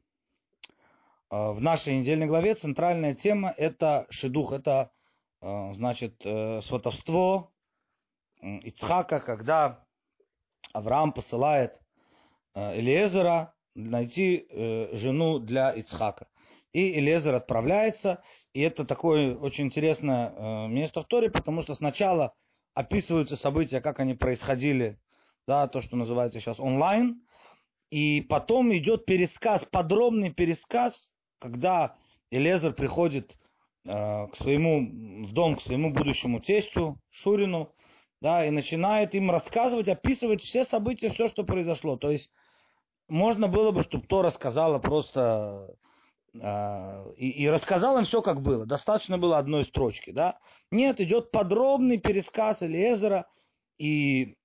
а, 1.31 1.53
в 1.53 1.61
нашей 1.61 1.99
недельной 1.99 2.27
главе. 2.27 2.55
Центральная 2.55 3.15
тема 3.15 3.53
это 3.57 4.07
шедух, 4.11 4.53
это 4.53 4.93
значит 5.41 6.21
э, 6.25 6.61
сватовство 6.63 7.53
Ицхака, 8.41 9.21
когда 9.21 9.85
Авраам 10.73 11.13
посылает 11.13 11.81
э, 12.55 12.79
Элиезера 12.79 13.55
найти 13.75 14.47
э, 14.49 14.97
жену 14.97 15.39
для 15.39 15.71
Ицхака. 15.73 16.29
И 16.73 16.99
Элезер 16.99 17.35
отправляется, 17.35 18.23
и 18.53 18.61
это 18.61 18.85
такое 18.85 19.35
очень 19.37 19.67
интересное 19.67 20.31
э, 20.31 20.69
место 20.69 21.03
в 21.03 21.07
Торе, 21.07 21.31
потому 21.31 21.63
что 21.63 21.75
сначала 21.75 22.35
описываются 22.75 23.37
события, 23.37 23.81
как 23.81 24.01
они 24.01 24.15
происходили, 24.15 24.99
да, 25.47 25.69
то, 25.69 25.81
что 25.81 25.97
называется 25.97 26.41
сейчас 26.41 26.61
онлайн, 26.61 27.23
и 27.91 28.21
потом 28.21 28.77
идет 28.77 29.07
пересказ, 29.07 29.63
подробный 29.71 30.31
пересказ, 30.31 30.95
когда 31.39 31.97
Элезер 32.31 32.75
приходит 32.75 33.33
э, 33.33 33.37
к 33.87 34.31
своему, 34.37 35.27
в 35.27 35.33
дом 35.33 35.57
к 35.57 35.63
своему 35.63 35.93
будущему 35.93 36.41
тестю, 36.41 36.99
Шурину, 37.11 37.73
да, 38.21 38.47
и 38.47 38.51
начинает 38.51 39.15
им 39.15 39.31
рассказывать, 39.31 39.89
описывать 39.89 40.43
все 40.43 40.65
события, 40.65 41.11
все, 41.11 41.29
что 41.29 41.45
произошло. 41.45 41.97
То 41.97 42.11
есть 42.11 42.31
можно 43.09 43.49
было 43.49 43.71
бы, 43.71 43.83
чтобы 43.83 44.07
Тора 44.07 44.31
сказала 44.31 44.79
просто 44.79 45.77
а, 46.43 47.05
и, 47.17 47.29
и 47.29 47.49
рассказал 47.49 47.99
им 47.99 48.05
все, 48.05 48.23
как 48.23 48.43
было. 48.43 48.67
Достаточно 48.67 49.19
было 49.19 49.39
одной 49.39 49.65
строчки, 49.65 50.11
да? 50.11 50.39
Нет, 50.71 51.01
идет 51.01 51.31
подробный 51.31 51.99
пересказ 51.99 52.63
Элиезера, 52.63 53.27
и 53.79 54.37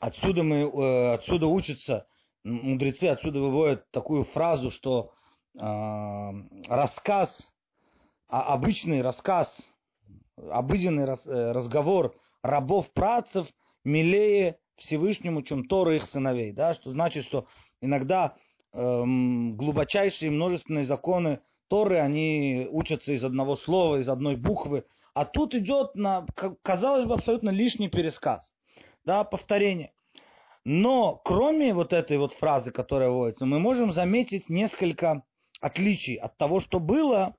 отсюда 0.00 0.42
мы, 0.42 0.56
э, 0.62 1.14
отсюда 1.14 1.46
учатся, 1.46 2.06
мудрецы 2.44 3.04
отсюда 3.04 3.40
выводят 3.40 3.90
такую 3.90 4.24
фразу, 4.24 4.70
что 4.70 5.12
э, 5.54 5.64
рассказ, 6.68 7.51
а, 8.32 8.54
обычный 8.54 9.02
рассказ, 9.02 9.54
обыденный 10.38 11.04
рас, 11.04 11.26
э, 11.26 11.52
разговор 11.52 12.14
рабов-працев 12.42 13.46
милее 13.84 14.58
Всевышнему, 14.76 15.42
чем 15.42 15.68
Тора 15.68 15.96
их 15.96 16.04
сыновей, 16.04 16.52
да? 16.52 16.72
Что 16.72 16.92
значит, 16.92 17.26
что 17.26 17.46
иногда 17.82 18.34
эм, 18.72 19.54
глубочайшие 19.58 20.30
множественные 20.30 20.86
законы 20.86 21.40
Торы, 21.68 21.98
они 21.98 22.66
учатся 22.70 23.12
из 23.12 23.22
одного 23.22 23.54
слова, 23.54 24.00
из 24.00 24.08
одной 24.08 24.36
буквы. 24.36 24.86
А 25.12 25.26
тут 25.26 25.54
идет, 25.54 25.94
на, 25.94 26.26
казалось 26.62 27.04
бы, 27.04 27.12
абсолютно 27.12 27.50
лишний 27.50 27.90
пересказ, 27.90 28.50
да, 29.04 29.24
повторение. 29.24 29.92
Но 30.64 31.20
кроме 31.22 31.74
вот 31.74 31.92
этой 31.92 32.16
вот 32.16 32.32
фразы, 32.32 32.70
которая 32.70 33.10
вводится, 33.10 33.44
мы 33.44 33.58
можем 33.58 33.92
заметить 33.92 34.48
несколько 34.48 35.22
отличий 35.60 36.14
от 36.14 36.38
того, 36.38 36.60
что 36.60 36.80
было 36.80 37.36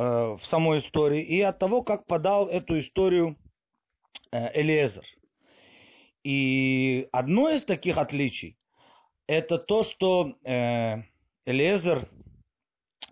в 0.00 0.40
самой 0.44 0.78
истории, 0.78 1.22
и 1.22 1.40
от 1.40 1.58
того, 1.58 1.82
как 1.82 2.06
подал 2.06 2.48
эту 2.48 2.78
историю 2.78 3.36
э, 4.32 4.60
Элиезер. 4.60 5.04
И 6.24 7.08
одно 7.12 7.50
из 7.50 7.64
таких 7.64 7.98
отличий 7.98 8.56
это 9.26 9.58
то, 9.58 9.84
что 9.84 10.34
э, 10.42 11.02
Элиезер, 11.46 12.08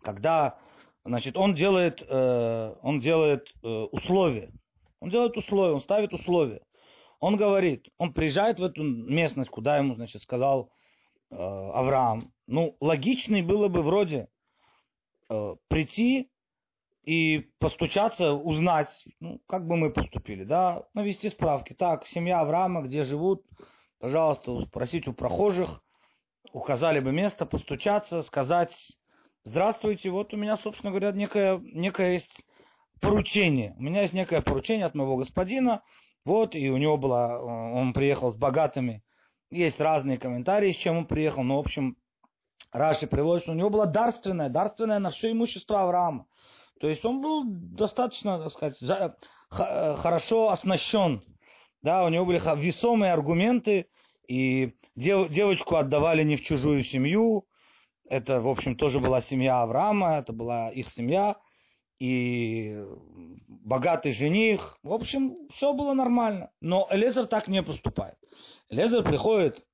когда, 0.03 0.59
значит, 1.05 1.37
он 1.37 1.55
делает, 1.55 2.03
э, 2.03 2.75
он 2.83 3.01
делает 3.01 3.49
э, 3.63 3.69
условия. 3.69 4.51
Он 5.01 5.11
делает 5.11 5.37
условия, 5.37 5.75
он 5.75 5.81
ставит 5.81 6.13
условия. 6.13 6.61
Он 7.21 7.37
говорит, 7.37 7.89
он 7.99 8.13
приезжает 8.13 8.59
в 8.59 8.65
эту 8.65 8.83
местность, 8.83 9.51
куда 9.51 9.77
ему, 9.79 9.95
значит, 9.95 10.23
сказал 10.23 10.73
э, 11.31 11.37
Авраам. 11.37 12.33
Ну, 12.49 12.77
логичный 12.81 13.43
было 13.43 13.69
бы 13.69 13.83
вроде 13.83 14.29
э, 15.29 15.57
прийти 15.69 16.31
и 17.09 17.49
постучаться, 17.59 18.35
узнать, 18.35 18.91
ну, 19.19 19.41
как 19.49 19.67
бы 19.67 19.79
мы 19.79 19.89
поступили, 19.89 20.45
да, 20.45 20.83
навести 20.93 21.31
справки. 21.31 21.73
Так, 21.73 22.07
семья 22.07 22.41
Авраама, 22.41 22.83
где 22.83 23.03
живут, 23.03 23.47
пожалуйста, 23.99 24.61
спросить 24.67 25.09
у 25.09 25.15
прохожих, 25.15 25.83
указали 26.53 27.01
бы 27.01 27.11
место, 27.11 27.47
постучаться, 27.47 28.21
сказать, 28.21 28.77
здравствуйте, 29.45 30.11
вот 30.11 30.35
у 30.35 30.37
меня, 30.37 30.59
собственно 30.59 30.91
говоря, 30.91 31.13
некое, 31.13 31.59
некое 31.73 32.13
есть 32.13 32.45
поручение. 33.01 33.75
У 33.79 33.85
меня 33.85 34.03
есть 34.03 34.13
некое 34.13 34.43
поручение 34.43 34.85
от 34.85 34.95
моего 34.95 35.17
господина, 35.17 35.83
вот, 36.27 36.55
и 36.55 36.69
у 36.69 36.77
него 36.77 36.99
было, 36.99 37.39
он 37.39 37.95
приехал 37.95 38.33
с 38.33 38.37
богатыми, 38.37 39.03
есть 39.51 39.81
разные 39.81 40.19
комментарии, 40.19 40.73
с 40.73 40.77
чем 40.77 40.99
он 40.99 41.07
приехал, 41.07 41.43
но, 41.43 41.57
в 41.57 41.61
общем, 41.61 41.97
Раши 42.71 43.07
приводит, 43.07 43.45
что 43.45 43.53
у 43.53 43.55
него 43.55 43.71
было 43.71 43.87
дарственное, 43.87 44.51
дарственное 44.51 44.99
на 44.99 45.09
все 45.09 45.33
имущество 45.33 45.81
Авраама. 45.81 46.27
То 46.81 46.89
есть 46.89 47.05
он 47.05 47.21
был 47.21 47.45
достаточно, 47.47 48.39
так 48.39 48.53
сказать, 48.53 48.79
за, 48.79 49.17
х, 49.51 49.97
хорошо 49.97 50.51
оснащен. 50.51 51.23
Да, 51.83 52.05
у 52.05 52.09
него 52.09 52.25
были 52.25 52.41
весомые 52.61 53.13
аргументы, 53.13 53.89
и 54.27 54.75
дев, 54.97 55.29
девочку 55.31 55.77
отдавали 55.77 56.25
не 56.25 56.37
в 56.37 56.43
чужую 56.43 56.83
семью. 56.83 57.47
Это, 58.09 58.41
в 58.41 58.49
общем, 58.49 58.77
тоже 58.77 59.01
была 59.01 59.21
семья 59.21 59.63
Авраама, 59.63 60.19
это 60.19 60.33
была 60.33 60.71
их 60.71 60.91
семья. 60.91 61.37
И 62.01 62.81
богатый 63.49 64.13
жених. 64.13 64.79
В 64.83 64.93
общем, 64.93 65.49
все 65.55 65.73
было 65.73 65.95
нормально. 65.95 66.51
Но 66.61 66.87
Элезер 66.91 67.27
так 67.27 67.49
не 67.49 67.63
поступает. 67.63 68.17
Элезер 68.71 69.03
приходит 69.03 69.65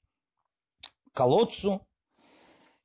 к 1.12 1.16
колодцу, 1.16 1.86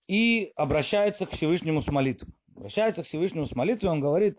и 0.09 0.51
обращается 0.55 1.27
к 1.27 1.31
Всевышнему 1.33 1.83
с 1.83 1.87
молитвой. 1.87 2.33
Обращается 2.59 3.03
к 3.03 3.05
Всевышнему 3.05 3.45
с 3.45 3.55
молитвой, 3.55 3.91
он 3.91 4.01
говорит, 4.01 4.37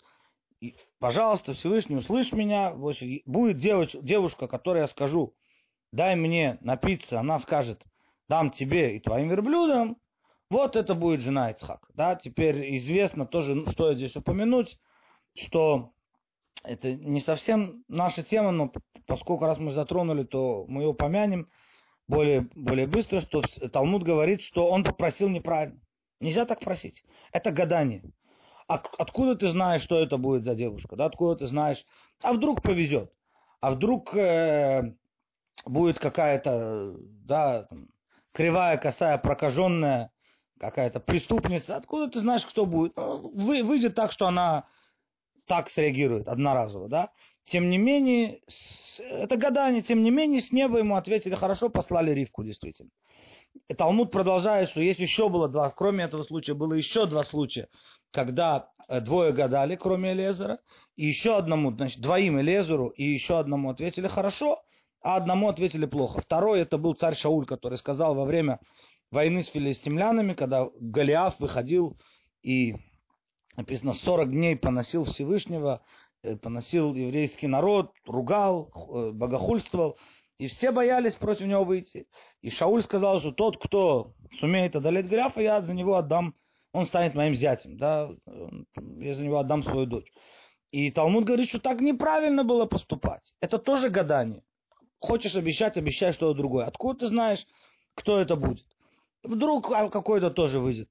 пожалуйста, 0.99 1.55
Всевышний, 1.55 1.97
услышь 1.97 2.33
меня, 2.33 2.75
будет 2.75 3.57
девушка, 3.57 4.47
которой 4.47 4.81
я 4.81 4.89
скажу, 4.89 5.35
дай 5.91 6.17
мне 6.17 6.59
напиться, 6.61 7.19
она 7.19 7.39
скажет, 7.39 7.83
дам 8.29 8.51
тебе 8.51 8.97
и 8.97 9.01
твоим 9.01 9.31
верблюдам, 9.31 9.97
вот 10.51 10.77
это 10.77 10.95
будет 10.95 11.23
жена 11.23 11.51
Ицхак. 11.51 11.89
Да, 11.95 12.15
теперь 12.15 12.77
известно 12.77 13.25
тоже, 13.25 13.65
стоит 13.71 13.97
здесь 13.97 14.15
упомянуть, 14.17 14.79
что 15.35 15.93
это 16.63 16.93
не 16.93 17.21
совсем 17.21 17.85
наша 17.89 18.23
тема, 18.23 18.51
но 18.51 18.71
поскольку 19.07 19.47
раз 19.47 19.57
мы 19.57 19.71
затронули, 19.71 20.25
то 20.25 20.67
мы 20.69 20.83
ее 20.83 20.89
упомянем 20.89 21.49
более, 22.07 22.51
более 22.55 22.87
быстро, 22.87 23.23
что 23.23 23.41
Талмуд 23.73 24.03
говорит, 24.03 24.43
что 24.43 24.69
он 24.69 24.85
попросил 24.85 25.31
неправильно. 25.31 25.81
Нельзя 26.21 26.45
так 26.45 26.61
просить. 26.61 27.03
Это 27.33 27.51
гадание. 27.51 28.03
Откуда 28.67 29.35
ты 29.35 29.49
знаешь, 29.49 29.83
что 29.83 29.99
это 29.99 30.17
будет 30.17 30.45
за 30.45 30.55
девушка? 30.55 30.95
Да, 30.95 31.07
откуда 31.07 31.41
ты 31.41 31.47
знаешь? 31.47 31.85
А 32.23 32.33
вдруг 32.33 32.63
повезет? 32.63 33.13
А 33.61 33.73
вдруг 33.73 34.15
э, 34.15 34.95
будет 35.67 35.99
какая-то, 35.99 36.95
да, 36.99 37.65
там, 37.65 37.89
кривая, 38.33 38.77
косая, 38.77 39.19
прокаженная, 39.19 40.13
какая-то 40.61 41.01
преступница? 41.01 41.77
Откуда 41.77 42.09
ты 42.09 42.21
знаешь, 42.21 42.47
кто 42.47 42.65
будет? 42.65 42.97
Ну, 42.97 43.31
вы, 43.35 43.65
выйдет 43.65 43.97
так, 43.97 44.13
что 44.13 44.27
она 44.27 44.67
так 45.47 45.69
среагирует 45.71 46.29
одноразово, 46.29 46.89
да? 46.89 47.11
Тем 47.47 47.71
не 47.71 47.79
менее, 47.79 48.41
это 48.99 49.37
гадание, 49.37 49.83
тем 49.83 50.05
не 50.05 50.13
менее, 50.13 50.41
с 50.41 50.53
неба 50.53 50.79
ему 50.79 50.95
ответили, 50.95 51.35
хорошо, 51.35 51.71
послали 51.71 52.13
Ривку, 52.13 52.45
действительно. 52.45 52.91
Талмуд 53.77 54.11
продолжает, 54.11 54.69
что 54.69 54.81
есть 54.81 54.99
еще 54.99 55.29
было 55.29 55.49
два, 55.49 55.71
кроме 55.71 56.05
этого 56.05 56.23
случая, 56.23 56.55
было 56.55 56.75
еще 56.75 57.07
два 57.07 57.25
случая, 57.25 57.69
когда 58.11 58.71
э, 58.89 59.01
двое 59.01 59.33
гадали, 59.33 59.77
кроме 59.77 60.13
Элезера, 60.13 60.59
и 60.97 61.07
еще 61.07 61.37
одному, 61.37 61.73
значит, 61.73 62.01
двоим 62.01 62.41
Элезеру, 62.41 62.89
и 62.89 63.05
еще 63.05 63.39
одному 63.39 63.71
ответили 63.71 64.09
хорошо, 64.09 64.63
а 65.03 65.17
одному 65.17 65.49
ответили 65.49 65.87
плохо. 65.87 66.21
Второй 66.21 66.61
это 66.61 66.79
был 66.79 66.95
царь 66.95 67.17
Шауль, 67.17 67.47
который 67.47 67.79
сказал 67.79 68.15
во 68.15 68.25
время 68.25 68.61
войны 69.11 69.43
с 69.43 69.49
филистимлянами, 69.49 70.35
когда 70.35 70.69
Голиаф 70.81 71.39
выходил 71.39 71.97
и 72.43 72.77
написано, 73.57 73.95
40 73.95 74.31
дней 74.31 74.57
поносил 74.57 75.05
Всевышнего, 75.05 75.83
э, 76.23 76.37
поносил 76.37 76.95
еврейский 76.95 77.47
народ, 77.47 77.93
ругал, 78.07 78.71
э, 78.75 79.11
богохульствовал, 79.13 79.99
и 80.41 80.47
все 80.47 80.73
боялись 80.73 81.13
против 81.13 81.47
него 81.47 81.65
выйти. 81.65 82.07
И 82.41 82.49
Шауль 82.49 82.83
сказал, 82.83 83.21
что 83.21 83.31
тот, 83.31 83.63
кто 83.63 84.15
сумеет 84.39 84.75
одолеть 84.75 85.07
Голиафа, 85.07 85.43
я 85.43 85.61
за 85.61 85.75
него 85.75 85.97
отдам, 85.97 86.35
он 86.73 86.87
станет 86.87 87.15
моим 87.15 87.35
зятем, 87.35 87.77
да, 87.77 88.11
я 88.99 89.15
за 89.15 89.23
него 89.23 89.39
отдам 89.39 89.63
свою 89.63 89.85
дочь. 89.85 90.11
И 90.71 90.91
Талмуд 90.91 91.25
говорит, 91.25 91.51
что 91.51 91.61
так 91.61 91.83
неправильно 91.83 92.43
было 92.43 92.65
поступать. 92.65 93.35
Это 93.43 93.59
тоже 93.59 93.91
гадание. 93.91 94.43
Хочешь 94.99 95.37
обещать, 95.37 95.77
обещай 95.77 96.13
что-то 96.13 96.39
другое. 96.39 96.65
Откуда 96.65 97.01
ты 97.01 97.07
знаешь, 97.09 97.47
кто 97.95 98.19
это 98.19 98.35
будет? 98.35 98.65
Вдруг 99.23 99.71
а, 99.73 99.91
какой-то 99.91 100.31
тоже 100.31 100.59
выйдет. 100.59 100.89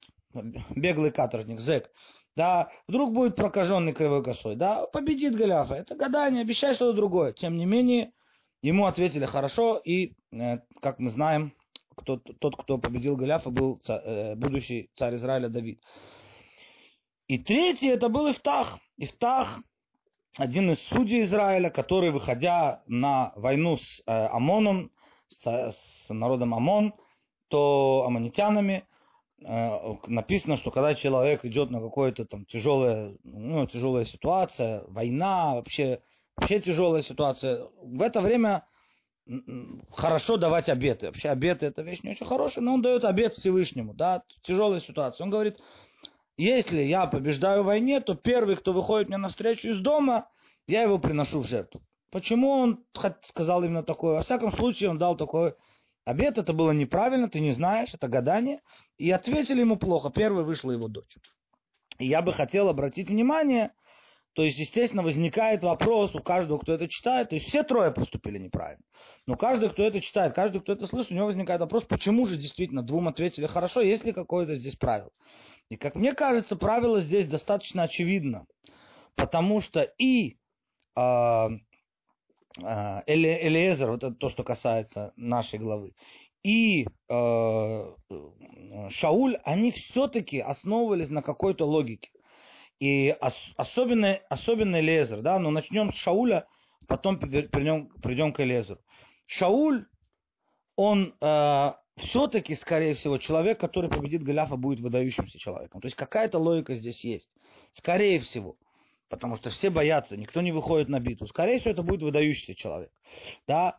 Беглый 0.76 1.10
каторжник, 1.10 1.58
зэк 1.58 1.90
да, 2.36 2.70
вдруг 2.86 3.12
будет 3.12 3.34
прокаженный 3.34 3.92
кривой 3.92 4.22
косой, 4.22 4.54
да, 4.54 4.86
победит 4.86 5.34
Голиафа. 5.34 5.74
Это 5.74 5.96
гадание, 5.96 6.42
обещай 6.42 6.74
что-то 6.74 6.96
другое. 6.96 7.32
Тем 7.32 7.56
не 7.56 7.66
менее, 7.66 8.12
ему 8.62 8.86
ответили 8.86 9.26
хорошо, 9.26 9.76
и, 9.76 10.14
э, 10.32 10.58
как 10.80 10.98
мы 10.98 11.10
знаем, 11.10 11.52
кто, 11.96 12.16
тот, 12.16 12.56
кто 12.56 12.78
победил 12.78 13.16
Голиафа, 13.16 13.50
был 13.50 13.78
царь, 13.78 14.00
э, 14.04 14.34
будущий 14.34 14.90
царь 14.96 15.16
Израиля 15.16 15.48
Давид. 15.48 15.82
И 17.26 17.38
третий, 17.38 17.88
это 17.88 18.08
был 18.08 18.30
Ифтах. 18.30 18.78
Ифтах, 18.96 19.60
один 20.36 20.70
из 20.70 20.80
судей 20.88 21.22
Израиля, 21.22 21.70
который, 21.70 22.10
выходя 22.10 22.82
на 22.86 23.32
войну 23.36 23.76
с 23.76 24.02
э, 24.06 24.12
Амоном, 24.12 24.90
с, 25.28 25.46
с 25.46 26.08
народом 26.08 26.54
Амон, 26.54 26.94
то 27.48 28.04
аммонитянами, 28.06 28.84
Э, 29.42 29.96
написано, 30.06 30.56
что 30.56 30.70
когда 30.70 30.94
человек 30.94 31.44
идет 31.44 31.70
на 31.70 31.80
какое-то 31.80 32.24
там 32.26 32.44
тяжелое, 32.44 33.16
ну, 33.24 33.66
тяжелая 33.66 34.04
ситуация, 34.04 34.84
война, 34.88 35.54
вообще, 35.54 36.02
вообще 36.36 36.60
тяжелая 36.60 37.02
ситуация, 37.02 37.68
в 37.82 38.02
это 38.02 38.20
время 38.20 38.66
хорошо 39.92 40.36
давать 40.36 40.68
обеты. 40.68 41.06
Вообще 41.06 41.28
обеты 41.28 41.66
это 41.66 41.82
вещь 41.82 42.02
не 42.02 42.10
очень 42.10 42.26
хорошая, 42.26 42.64
но 42.64 42.74
он 42.74 42.82
дает 42.82 43.04
обет 43.04 43.34
Всевышнему, 43.34 43.94
да, 43.94 44.22
тяжелая 44.42 44.80
ситуация. 44.80 45.24
Он 45.24 45.30
говорит, 45.30 45.58
если 46.36 46.82
я 46.82 47.06
побеждаю 47.06 47.62
в 47.62 47.66
войне, 47.66 48.00
то 48.00 48.14
первый, 48.14 48.56
кто 48.56 48.72
выходит 48.72 49.08
мне 49.08 49.18
навстречу 49.18 49.68
из 49.68 49.80
дома, 49.80 50.28
я 50.66 50.82
его 50.82 50.98
приношу 50.98 51.40
в 51.40 51.46
жертву. 51.46 51.82
Почему 52.10 52.50
он 52.50 52.84
сказал 53.22 53.62
именно 53.62 53.82
такое? 53.82 54.14
Во 54.14 54.22
всяком 54.22 54.50
случае, 54.50 54.90
он 54.90 54.98
дал 54.98 55.16
такое 55.16 55.54
Обед 56.04 56.38
это 56.38 56.52
было 56.52 56.72
неправильно, 56.72 57.28
ты 57.28 57.40
не 57.40 57.52
знаешь, 57.52 57.94
это 57.94 58.08
гадание. 58.08 58.60
И 58.98 59.10
ответили 59.10 59.60
ему 59.60 59.76
плохо. 59.76 60.10
Первой 60.10 60.44
вышла 60.44 60.72
его 60.72 60.88
дочь. 60.88 61.16
И 61.98 62.06
я 62.06 62.22
бы 62.22 62.32
хотел 62.32 62.68
обратить 62.68 63.10
внимание, 63.10 63.72
то 64.34 64.42
есть, 64.42 64.58
естественно, 64.58 65.02
возникает 65.02 65.62
вопрос 65.62 66.14
у 66.14 66.22
каждого, 66.22 66.58
кто 66.58 66.74
это 66.74 66.88
читает, 66.88 67.30
то 67.30 67.34
есть 67.34 67.48
все 67.48 67.64
трое 67.64 67.90
поступили 67.90 68.38
неправильно. 68.38 68.82
Но 69.26 69.36
каждый, 69.36 69.70
кто 69.70 69.82
это 69.82 70.00
читает, 70.00 70.34
каждый, 70.34 70.60
кто 70.60 70.72
это 70.72 70.86
слышит, 70.86 71.10
у 71.10 71.14
него 71.14 71.26
возникает 71.26 71.60
вопрос, 71.60 71.84
почему 71.84 72.26
же 72.26 72.36
действительно 72.36 72.82
двум 72.82 73.08
ответили 73.08 73.46
хорошо, 73.46 73.80
есть 73.80 74.04
ли 74.04 74.12
какое-то 74.12 74.54
здесь 74.54 74.76
правило. 74.76 75.10
И 75.68 75.76
как 75.76 75.96
мне 75.96 76.14
кажется, 76.14 76.56
правило 76.56 77.00
здесь 77.00 77.26
достаточно 77.26 77.84
очевидно, 77.84 78.46
потому 79.16 79.60
что 79.60 79.82
и 79.98 80.30
э, 80.30 80.34
а, 80.96 81.50
Элиезер, 83.06 83.90
вот 83.90 84.04
это 84.04 84.14
то, 84.14 84.28
что 84.28 84.44
касается 84.44 85.12
нашей 85.16 85.58
главы, 85.58 85.92
и 86.42 86.86
э, 87.08 87.94
Шауль, 88.90 89.36
они 89.44 89.72
все-таки 89.72 90.38
основывались 90.38 91.10
на 91.10 91.22
какой-то 91.22 91.66
логике. 91.66 92.10
И 92.80 93.14
ос, 93.20 93.36
особенно, 93.56 94.18
особенно 94.28 94.80
Элиезер, 94.80 95.20
да, 95.20 95.38
но 95.38 95.50
начнем 95.50 95.92
с 95.92 95.96
Шауля, 95.96 96.46
потом 96.88 97.18
придем, 97.18 97.88
придем 98.02 98.32
к 98.32 98.40
Элиезеру. 98.40 98.80
Шауль, 99.26 99.86
он 100.76 101.14
э, 101.20 101.72
все-таки, 101.98 102.54
скорее 102.56 102.94
всего, 102.94 103.18
человек, 103.18 103.60
который 103.60 103.90
победит 103.90 104.24
Голиафа, 104.24 104.56
будет 104.56 104.80
выдающимся 104.80 105.38
человеком. 105.38 105.80
То 105.80 105.86
есть 105.86 105.96
какая-то 105.96 106.38
логика 106.38 106.74
здесь 106.74 107.04
есть. 107.04 107.30
Скорее 107.74 108.18
всего 108.18 108.56
потому 109.10 109.34
что 109.36 109.50
все 109.50 109.68
боятся, 109.68 110.16
никто 110.16 110.40
не 110.40 110.52
выходит 110.52 110.88
на 110.88 111.00
битву. 111.00 111.26
Скорее 111.26 111.58
всего, 111.58 111.72
это 111.72 111.82
будет 111.82 112.00
выдающийся 112.00 112.54
человек. 112.54 112.90
Да? 113.46 113.76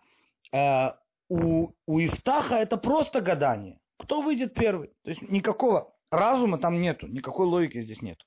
Э, 0.51 0.91
у, 1.29 1.71
у 1.87 1.99
Ифтаха 1.99 2.55
это 2.55 2.77
просто 2.77 3.21
гадание. 3.21 3.79
Кто 3.97 4.21
выйдет 4.21 4.53
первый? 4.53 4.89
То 5.03 5.09
есть 5.09 5.21
никакого 5.23 5.95
разума 6.11 6.57
там 6.57 6.81
нету, 6.81 7.07
никакой 7.07 7.47
логики 7.47 7.81
здесь 7.81 8.01
нет. 8.01 8.19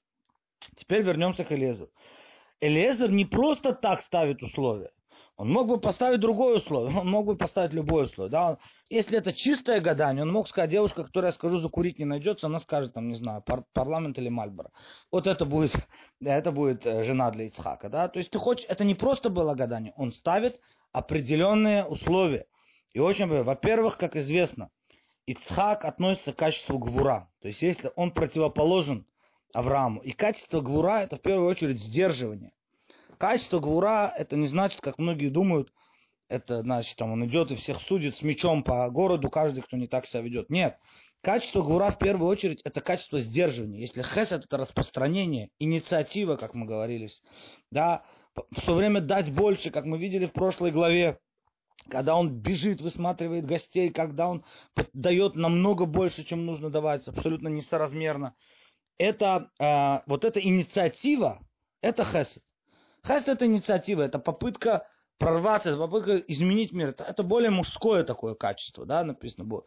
Теперь 0.77 1.03
вернемся 1.03 1.45
к 1.45 1.53
Элезеру. 1.53 1.91
Элезер 2.61 3.11
не 3.11 3.25
просто 3.25 3.75
так 3.75 4.03
ставит 4.03 4.43
условия. 4.43 4.91
Он 5.37 5.51
мог 5.51 5.67
бы 5.67 5.81
поставить 5.81 6.21
другое 6.21 6.57
условие, 6.57 6.97
он 7.01 7.11
мог 7.11 7.27
бы 7.27 7.37
поставить 7.37 7.73
любое 7.73 8.05
условие. 8.05 8.31
Да? 8.31 8.59
Если 8.89 9.19
это 9.19 9.33
чистое 9.33 9.81
гадание, 9.81 10.23
он 10.23 10.33
мог 10.33 10.49
сказать, 10.49 10.71
девушка, 10.71 11.05
которая, 11.05 11.31
я 11.31 11.35
скажу, 11.35 11.59
закурить 11.59 11.99
не 11.99 12.05
найдется, 12.05 12.47
она 12.47 12.61
скажет, 12.61 12.95
там, 12.95 13.09
не 13.09 13.17
знаю, 13.17 13.43
пар- 13.43 13.65
парламент 13.73 14.19
или 14.19 14.29
Мальборо. 14.29 14.71
Вот 15.11 15.27
это 15.27 15.45
будет, 15.45 15.75
это 16.21 16.53
будет 16.53 16.87
э, 16.87 17.03
жена 17.03 17.31
для 17.31 17.47
Ицхака. 17.47 17.89
Да? 17.89 18.09
То 18.09 18.19
есть 18.19 18.31
ты 18.31 18.39
хочешь, 18.39 18.65
это 18.69 18.85
не 18.85 18.95
просто 18.95 19.29
было 19.29 19.55
гадание, 19.55 19.93
он 19.97 20.13
ставит 20.13 20.61
определенные 20.93 21.85
условия. 21.85 22.47
И 22.93 23.01
очень, 23.01 23.27
во-первых, 23.27 23.99
как 23.99 24.15
известно, 24.15 24.71
Ицхак 25.27 25.85
относится 25.85 26.33
к 26.33 26.37
качеству 26.37 26.79
гвура. 26.79 27.29
То 27.41 27.49
есть 27.49 27.61
если 27.61 27.91
он 27.97 28.13
противоположен 28.13 29.05
Аврааму. 29.55 30.01
И 30.03 30.13
качество 30.13 30.61
гвура 30.61 31.03
это 31.03 31.17
в 31.17 31.23
первую 31.23 31.49
очередь 31.49 31.81
сдерживание. 31.81 32.53
Качество 33.19 33.61
Гвура, 33.61 34.13
это 34.17 34.37
не 34.37 34.47
значит, 34.47 34.81
как 34.81 34.99
многие 34.99 35.29
думают, 35.29 35.73
это 36.29 36.63
значит, 36.63 36.97
там 36.97 37.13
он 37.13 37.25
идет 37.27 37.51
и 37.51 37.57
всех 37.57 37.81
судит 37.81 38.17
с 38.17 38.23
мечом 38.23 38.63
по 38.63 38.89
городу, 38.91 39.31
каждый, 39.31 39.63
кто 39.63 39.77
не 39.77 39.87
так 39.87 40.07
себя 40.07 40.23
ведет. 40.23 40.51
Нет. 40.51 40.79
Качество 41.23 41.63
Гура 41.63 41.91
в 41.91 41.99
первую 41.99 42.29
очередь 42.29 42.61
это 42.65 42.81
качество 42.81 43.21
сдерживания. 43.21 43.81
Если 43.81 44.03
хесед 44.03 44.45
это 44.45 44.57
распространение, 44.57 45.51
инициатива, 45.59 46.37
как 46.37 46.55
мы 46.55 46.67
говорили, 46.67 47.09
да, 47.71 48.05
все 48.53 48.75
время 48.75 49.01
дать 49.01 49.33
больше, 49.33 49.71
как 49.71 49.85
мы 49.87 49.97
видели 49.97 50.27
в 50.27 50.33
прошлой 50.33 50.71
главе, 50.71 51.19
когда 51.89 52.17
он 52.17 52.31
бежит, 52.41 52.81
высматривает 52.81 53.47
гостей, 53.47 53.91
когда 53.91 54.29
он 54.29 54.45
дает 54.93 55.35
намного 55.35 55.87
больше, 55.87 56.25
чем 56.25 56.45
нужно 56.45 56.69
давать, 56.69 57.07
абсолютно 57.09 57.49
несоразмерно. 57.49 58.35
Это, 58.99 59.51
э, 59.59 60.01
вот 60.07 60.25
эта 60.25 60.41
инициатива, 60.41 61.41
это 61.81 62.05
хесед. 62.05 62.43
Хест 63.07 63.29
это 63.29 63.47
инициатива, 63.47 64.03
это 64.03 64.19
попытка 64.19 64.87
прорваться, 65.19 65.71
это 65.71 65.79
попытка 65.79 66.17
изменить 66.17 66.73
мир. 66.73 66.89
Это, 66.89 67.05
это 67.05 67.23
более 67.23 67.51
мужское 67.51 68.05
такое 68.05 68.35
качество, 68.35 68.87
да, 68.87 69.05
написано 69.05 69.45
было. 69.45 69.65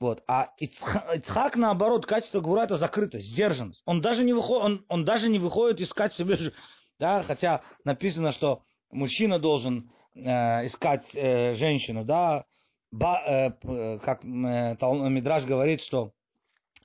Вот. 0.00 0.22
А 0.28 0.52
Ицхак, 0.58 1.56
наоборот, 1.56 2.06
качество 2.06 2.40
Гвура 2.40 2.62
это 2.62 2.76
закрытость, 2.76 3.26
сдержанность. 3.26 3.82
Он 3.84 4.00
даже 4.00 4.22
не 4.22 4.32
выходит, 4.32 4.64
он, 4.64 4.84
он 4.88 5.04
даже 5.04 5.28
не 5.28 5.38
выходит 5.38 5.80
искать 5.80 6.14
себе, 6.14 6.38
да, 7.00 7.22
хотя 7.22 7.62
написано, 7.84 8.32
что 8.32 8.62
мужчина 8.92 9.40
должен 9.40 9.90
э, 10.14 10.66
искать 10.66 11.04
э, 11.14 11.54
женщину, 11.54 12.04
да, 12.04 12.44
ба, 12.92 13.22
э 13.26 13.98
как 13.98 14.24
э, 14.24 14.28
Мидраж 14.28 15.44
говорит, 15.44 15.80
что 15.80 16.12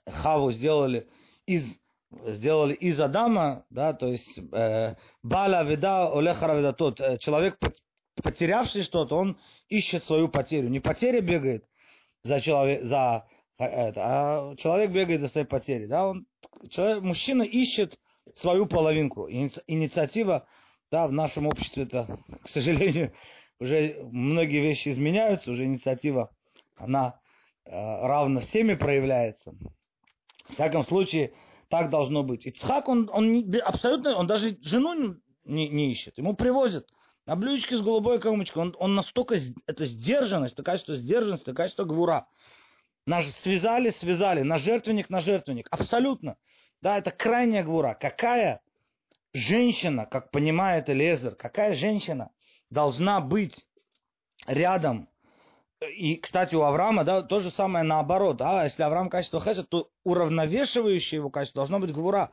Хаву 0.08 0.52
сделали 0.52 1.08
из 1.46 1.80
сделали 2.26 2.74
из 2.74 3.00
Адама, 3.00 3.66
да, 3.70 3.94
то 3.94 4.08
есть 4.08 4.38
э, 4.38 4.96
Бала 5.24 5.64
Веда 5.64 6.12
Олехара 6.12 6.56
Веда 6.58 6.74
тот 6.74 7.00
э, 7.02 7.18
человек 7.18 7.58
потерявший 8.22 8.84
что-то, 8.84 9.16
он 9.16 9.40
ищет 9.68 10.04
свою 10.04 10.30
потерю. 10.30 10.70
Не 10.70 10.80
потеря 10.80 11.22
бегает 11.22 11.66
за 12.24 12.40
человек, 12.40 12.84
за 12.84 13.26
э, 13.58 13.66
это, 13.66 14.02
а 14.04 14.56
человек 14.58 14.92
бегает 14.92 15.22
за 15.22 15.28
своей 15.28 15.48
потерей, 15.48 15.88
да, 15.88 16.08
он 16.08 16.28
человек, 16.70 17.02
мужчина 17.04 17.44
ищет 17.44 18.00
свою 18.36 18.66
половинку. 18.68 19.30
Инициатива, 19.30 20.48
да, 20.92 21.08
в 21.08 21.12
нашем 21.12 21.48
обществе 21.48 21.84
это, 21.84 22.20
к 22.44 22.48
сожалению, 22.48 23.14
уже 23.60 23.98
многие 24.12 24.62
вещи 24.62 24.90
изменяются, 24.90 25.52
уже 25.52 25.66
инициатива, 25.66 26.32
она 26.76 27.20
э, 27.66 27.72
равно 27.72 28.42
всеми 28.42 28.76
проявляется. 28.76 29.54
В 30.44 30.54
всяком 30.54 30.84
случае, 30.84 31.34
так 31.70 31.90
должно 31.90 32.24
быть. 32.24 32.46
Ицхак, 32.46 32.88
он, 32.88 33.10
он 33.12 33.52
абсолютно, 33.64 34.16
он 34.16 34.28
даже 34.28 34.58
жену 34.62 35.16
не, 35.46 35.70
не 35.70 35.92
ищет. 35.92 36.18
Ему 36.18 36.36
привозят 36.36 36.88
на 37.26 37.36
блюдечке 37.36 37.78
с 37.78 37.82
голубой 37.82 38.20
кормочкой. 38.20 38.64
Он, 38.64 38.76
он 38.80 38.96
настолько, 38.96 39.38
это 39.66 39.86
сдержанность, 39.86 40.56
такая 40.56 40.78
что 40.78 40.96
сдержанность, 40.96 41.46
такая 41.46 41.70
что 41.70 41.86
гвура. 41.86 42.28
Нас 43.06 43.26
связали, 43.42 43.90
связали, 43.90 44.44
на 44.44 44.58
жертвенник, 44.58 45.10
на 45.10 45.20
жертвенник. 45.20 45.68
Абсолютно. 45.72 46.38
Да, 46.82 46.98
это 46.98 47.12
крайняя 47.12 47.64
гвура. 47.64 47.98
Какая 48.00 48.62
женщина, 49.34 50.06
как 50.06 50.32
понимает 50.32 50.90
Элезер, 50.90 51.36
какая 51.36 51.76
женщина 51.76 52.32
должна 52.70 53.20
быть 53.20 53.66
рядом 54.48 55.10
и, 55.90 56.18
кстати, 56.18 56.56
у 56.56 56.62
Авраама, 56.62 57.04
да, 57.04 57.22
то 57.22 57.40
же 57.40 57.50
самое 57.50 57.84
наоборот. 57.84 58.42
А 58.42 58.64
если 58.64 58.84
Авраам 58.84 59.10
качество 59.10 59.40
хесед, 59.40 59.70
то 59.70 59.90
уравновешивающее 60.04 61.20
его 61.20 61.30
качество 61.30 61.60
должно 61.60 61.80
быть 61.80 61.92
гвура. 61.92 62.32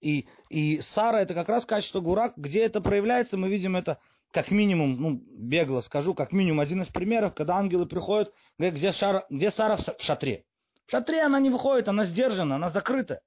И, 0.00 0.26
и 0.48 0.80
Сара 0.80 1.20
это 1.20 1.34
как 1.34 1.48
раз 1.48 1.64
качество 1.64 2.00
гура. 2.00 2.32
Где 2.36 2.64
это 2.64 2.80
проявляется, 2.80 3.36
мы 3.36 3.48
видим 3.48 3.76
это 3.76 3.98
как 4.32 4.50
минимум, 4.50 5.00
ну, 5.00 5.22
бегло 5.30 5.80
скажу, 5.80 6.14
как 6.14 6.32
минимум 6.32 6.60
один 6.60 6.80
из 6.82 6.88
примеров, 6.88 7.34
когда 7.34 7.56
ангелы 7.56 7.86
приходят, 7.86 8.32
говорят, 8.58 8.76
где, 8.76 8.90
Шара, 8.90 9.26
где 9.28 9.50
Сара 9.50 9.76
в 9.76 10.02
шатре. 10.02 10.44
В 10.86 10.90
шатре 10.90 11.22
она 11.22 11.38
не 11.38 11.50
выходит, 11.50 11.88
она 11.88 12.04
сдержана, 12.04 12.56
она 12.56 12.70
закрыта. 12.70 13.20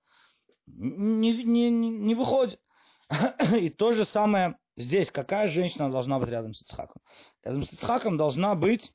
Не, 0.66 1.44
не, 1.44 1.70
не 1.70 2.16
выходит. 2.16 2.60
И 3.60 3.70
то 3.70 3.94
же 3.94 4.04
самое 4.06 4.58
здесь. 4.78 5.12
Какая 5.12 5.48
женщина 5.48 5.92
должна 5.92 6.20
быть 6.20 6.30
рядом 6.30 6.54
с 6.54 6.64
Ицхаком? 6.64 7.02
Рядом 7.44 7.64
с 7.64 7.74
Ицхаком 7.74 8.18
должна 8.18 8.56
быть 8.56 8.92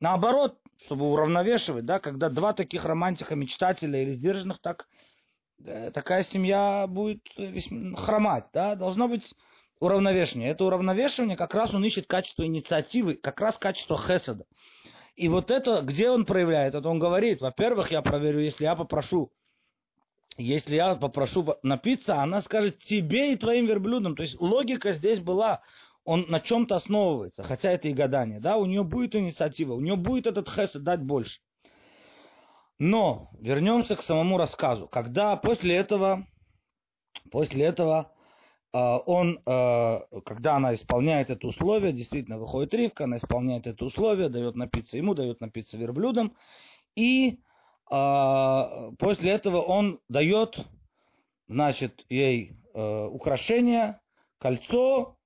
Наоборот, 0.00 0.58
чтобы 0.84 1.10
уравновешивать, 1.10 1.86
да, 1.86 1.98
когда 1.98 2.28
два 2.28 2.52
таких 2.52 2.84
романтика, 2.84 3.34
мечтателя 3.34 4.02
или 4.02 4.12
сдержанных, 4.12 4.60
так 4.60 4.86
э, 5.64 5.90
такая 5.92 6.22
семья 6.22 6.86
будет 6.86 7.22
хромать, 7.96 8.46
да, 8.52 8.74
должно 8.74 9.08
быть 9.08 9.34
уравновешивание. 9.80 10.50
Это 10.50 10.64
уравновешивание 10.64 11.36
как 11.36 11.54
раз 11.54 11.74
он 11.74 11.84
ищет 11.84 12.06
качество 12.06 12.44
инициативы, 12.44 13.14
как 13.14 13.40
раз 13.40 13.56
качество 13.58 13.98
хеседа. 13.98 14.46
И 15.16 15.28
вот 15.28 15.50
это, 15.50 15.82
где 15.82 16.10
он 16.10 16.24
проявляет, 16.24 16.74
это 16.74 16.88
он 16.88 16.98
говорит, 16.98 17.40
во-первых, 17.40 17.92
я 17.92 18.02
проверю, 18.02 18.40
если 18.40 18.64
я 18.64 18.74
попрошу, 18.74 19.30
если 20.36 20.74
я 20.74 20.96
попрошу 20.96 21.56
напиться, 21.62 22.20
она 22.20 22.40
скажет 22.40 22.80
тебе 22.80 23.32
и 23.32 23.36
твоим 23.36 23.66
верблюдам. 23.66 24.16
То 24.16 24.22
есть 24.22 24.40
логика 24.40 24.92
здесь 24.92 25.20
была, 25.20 25.62
он 26.04 26.26
на 26.28 26.40
чем-то 26.40 26.76
основывается, 26.76 27.42
хотя 27.42 27.70
это 27.70 27.88
и 27.88 27.94
гадание, 27.94 28.40
да, 28.40 28.56
у 28.56 28.66
нее 28.66 28.84
будет 28.84 29.16
инициатива, 29.16 29.72
у 29.74 29.80
нее 29.80 29.96
будет 29.96 30.26
этот 30.26 30.48
хесед 30.48 30.82
дать 30.82 31.02
больше. 31.02 31.40
Но 32.78 33.30
вернемся 33.40 33.96
к 33.96 34.02
самому 34.02 34.36
рассказу. 34.36 34.88
Когда 34.88 35.36
после 35.36 35.76
этого, 35.76 36.26
после 37.30 37.64
этого 37.64 38.12
э, 38.72 38.78
он, 38.78 39.40
э, 39.46 40.00
когда 40.24 40.56
она 40.56 40.74
исполняет 40.74 41.30
это 41.30 41.46
условие, 41.46 41.92
действительно 41.92 42.38
выходит 42.38 42.74
Ривка, 42.74 43.04
она 43.04 43.16
исполняет 43.16 43.66
это 43.66 43.84
условие, 43.84 44.28
дает 44.28 44.56
напиться 44.56 44.98
ему, 44.98 45.14
дает 45.14 45.40
напиться 45.40 45.78
верблюдам, 45.78 46.36
и 46.96 47.38
э, 47.90 48.90
после 48.98 49.30
этого 49.30 49.62
он 49.62 50.00
дает, 50.08 50.66
значит, 51.48 52.04
ей 52.10 52.58
э, 52.74 53.04
украшение, 53.06 54.00
кольцо, 54.38 55.16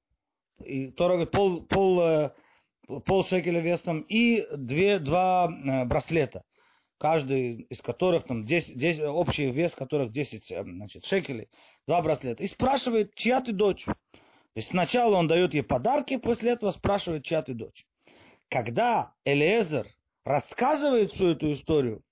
и 0.65 0.91
Тора 0.91 1.25
пол, 1.27 1.63
пол, 1.63 2.01
э, 2.01 2.31
пол 3.07 3.25
шекеля 3.25 3.61
весом 3.61 4.01
и 4.03 4.47
две, 4.57 4.99
два 4.99 5.49
э, 5.51 5.85
браслета, 5.85 6.43
каждый 6.99 7.67
из 7.71 7.81
которых 7.81 8.25
там 8.25 8.45
10, 8.45 8.77
10, 8.77 9.03
общий 9.05 9.51
вес 9.51 9.75
которых 9.75 10.13
10 10.13 10.51
э, 10.51 10.63
значит, 10.65 11.05
шекелей, 11.05 11.49
два 11.87 12.03
браслета. 12.03 12.43
И 12.43 12.47
спрашивает, 12.47 13.15
чья 13.15 13.41
ты 13.41 13.53
дочь? 13.53 13.85
То 13.85 14.61
есть 14.61 14.71
сначала 14.71 15.17
он 15.17 15.29
дает 15.29 15.55
ей 15.55 15.63
подарки, 15.63 16.17
после 16.17 16.53
этого 16.53 16.71
спрашивает, 16.73 17.25
чья 17.25 17.43
ты 17.43 17.55
дочь. 17.55 17.87
Когда 18.49 19.13
Элиезер 19.25 19.87
рассказывает 20.25 21.13
всю 21.13 21.29
эту 21.29 21.53
историю 21.53 22.03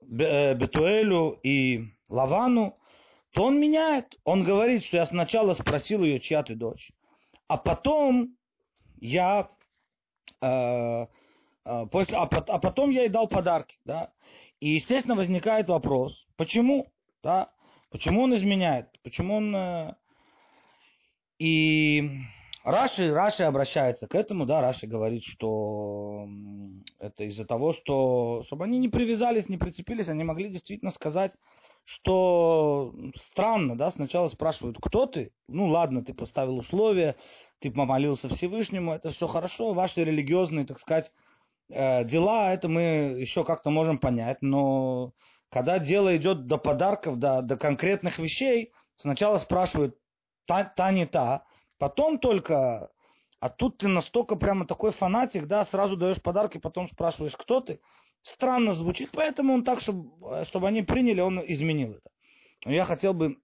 Бетуэлю 0.00 1.38
и 1.42 1.84
Лавану, 2.08 2.78
то 3.32 3.44
он 3.44 3.60
меняет. 3.60 4.16
Он 4.24 4.44
говорит, 4.44 4.84
что 4.84 4.96
я 4.96 5.06
сначала 5.06 5.54
спросил 5.54 6.04
ее, 6.04 6.20
чья 6.20 6.42
ты 6.44 6.54
дочь 6.54 6.92
а 7.48 7.56
потом 7.56 8.36
я 8.98 9.50
э, 10.40 11.06
э, 11.64 11.86
после, 11.90 12.16
а, 12.16 12.22
а 12.22 12.58
потом 12.58 12.90
я 12.90 13.02
ей 13.02 13.08
дал 13.08 13.28
подарки, 13.28 13.78
да. 13.84 14.12
И, 14.60 14.70
естественно, 14.70 15.14
возникает 15.14 15.68
вопрос, 15.68 16.26
почему, 16.36 16.92
да, 17.22 17.50
почему 17.90 18.22
он 18.22 18.34
изменяет, 18.34 18.88
почему 19.02 19.36
он... 19.36 19.54
Э, 19.54 19.94
и 21.38 22.10
Раши, 22.64 23.12
Раши 23.12 23.44
обращается 23.44 24.08
к 24.08 24.14
этому, 24.14 24.46
да, 24.46 24.60
Раши 24.60 24.86
говорит, 24.86 25.22
что 25.22 26.26
это 26.98 27.24
из-за 27.24 27.44
того, 27.44 27.72
что, 27.72 28.42
чтобы 28.46 28.64
они 28.64 28.78
не 28.78 28.88
привязались, 28.88 29.48
не 29.48 29.58
прицепились, 29.58 30.08
они 30.08 30.24
могли 30.24 30.48
действительно 30.48 30.90
сказать, 30.90 31.32
что 31.86 32.92
странно, 33.30 33.78
да, 33.78 33.90
сначала 33.92 34.26
спрашивают, 34.26 34.76
кто 34.82 35.06
ты? 35.06 35.30
Ну 35.48 35.66
ладно, 35.66 36.04
ты 36.04 36.12
поставил 36.14 36.58
условия, 36.58 37.14
ты 37.60 37.70
помолился 37.70 38.28
Всевышнему, 38.28 38.92
это 38.92 39.10
все 39.10 39.28
хорошо, 39.28 39.72
ваши 39.72 40.02
религиозные, 40.02 40.66
так 40.66 40.80
сказать, 40.80 41.12
э, 41.70 42.04
дела, 42.04 42.52
это 42.52 42.68
мы 42.68 42.82
еще 43.20 43.44
как-то 43.44 43.70
можем 43.70 43.98
понять, 43.98 44.38
но 44.42 45.12
когда 45.48 45.78
дело 45.78 46.16
идет 46.16 46.46
до 46.46 46.58
подарков, 46.58 47.20
до, 47.20 47.40
до 47.40 47.56
конкретных 47.56 48.18
вещей, 48.18 48.72
сначала 48.96 49.38
спрашивают, 49.38 49.96
та, 50.46 50.64
та 50.64 50.90
не 50.90 51.06
та, 51.06 51.44
потом 51.78 52.18
только, 52.18 52.90
а 53.40 53.48
тут 53.48 53.78
ты 53.78 53.88
настолько 53.88 54.36
прямо 54.36 54.66
такой 54.66 54.92
фанатик, 54.92 55.46
да, 55.46 55.64
сразу 55.64 55.96
даешь 55.96 56.22
подарки, 56.22 56.58
потом 56.58 56.88
спрашиваешь, 56.88 57.36
кто 57.36 57.60
ты, 57.60 57.80
странно 58.22 58.72
звучит, 58.72 59.10
поэтому 59.12 59.54
он 59.54 59.64
так, 59.64 59.80
чтобы, 59.80 60.44
чтобы 60.44 60.68
они 60.68 60.82
приняли, 60.82 61.20
он 61.20 61.42
изменил 61.46 61.92
это. 61.92 62.10
Но 62.64 62.72
я 62.72 62.84
хотел 62.84 63.12
бы 63.12 63.36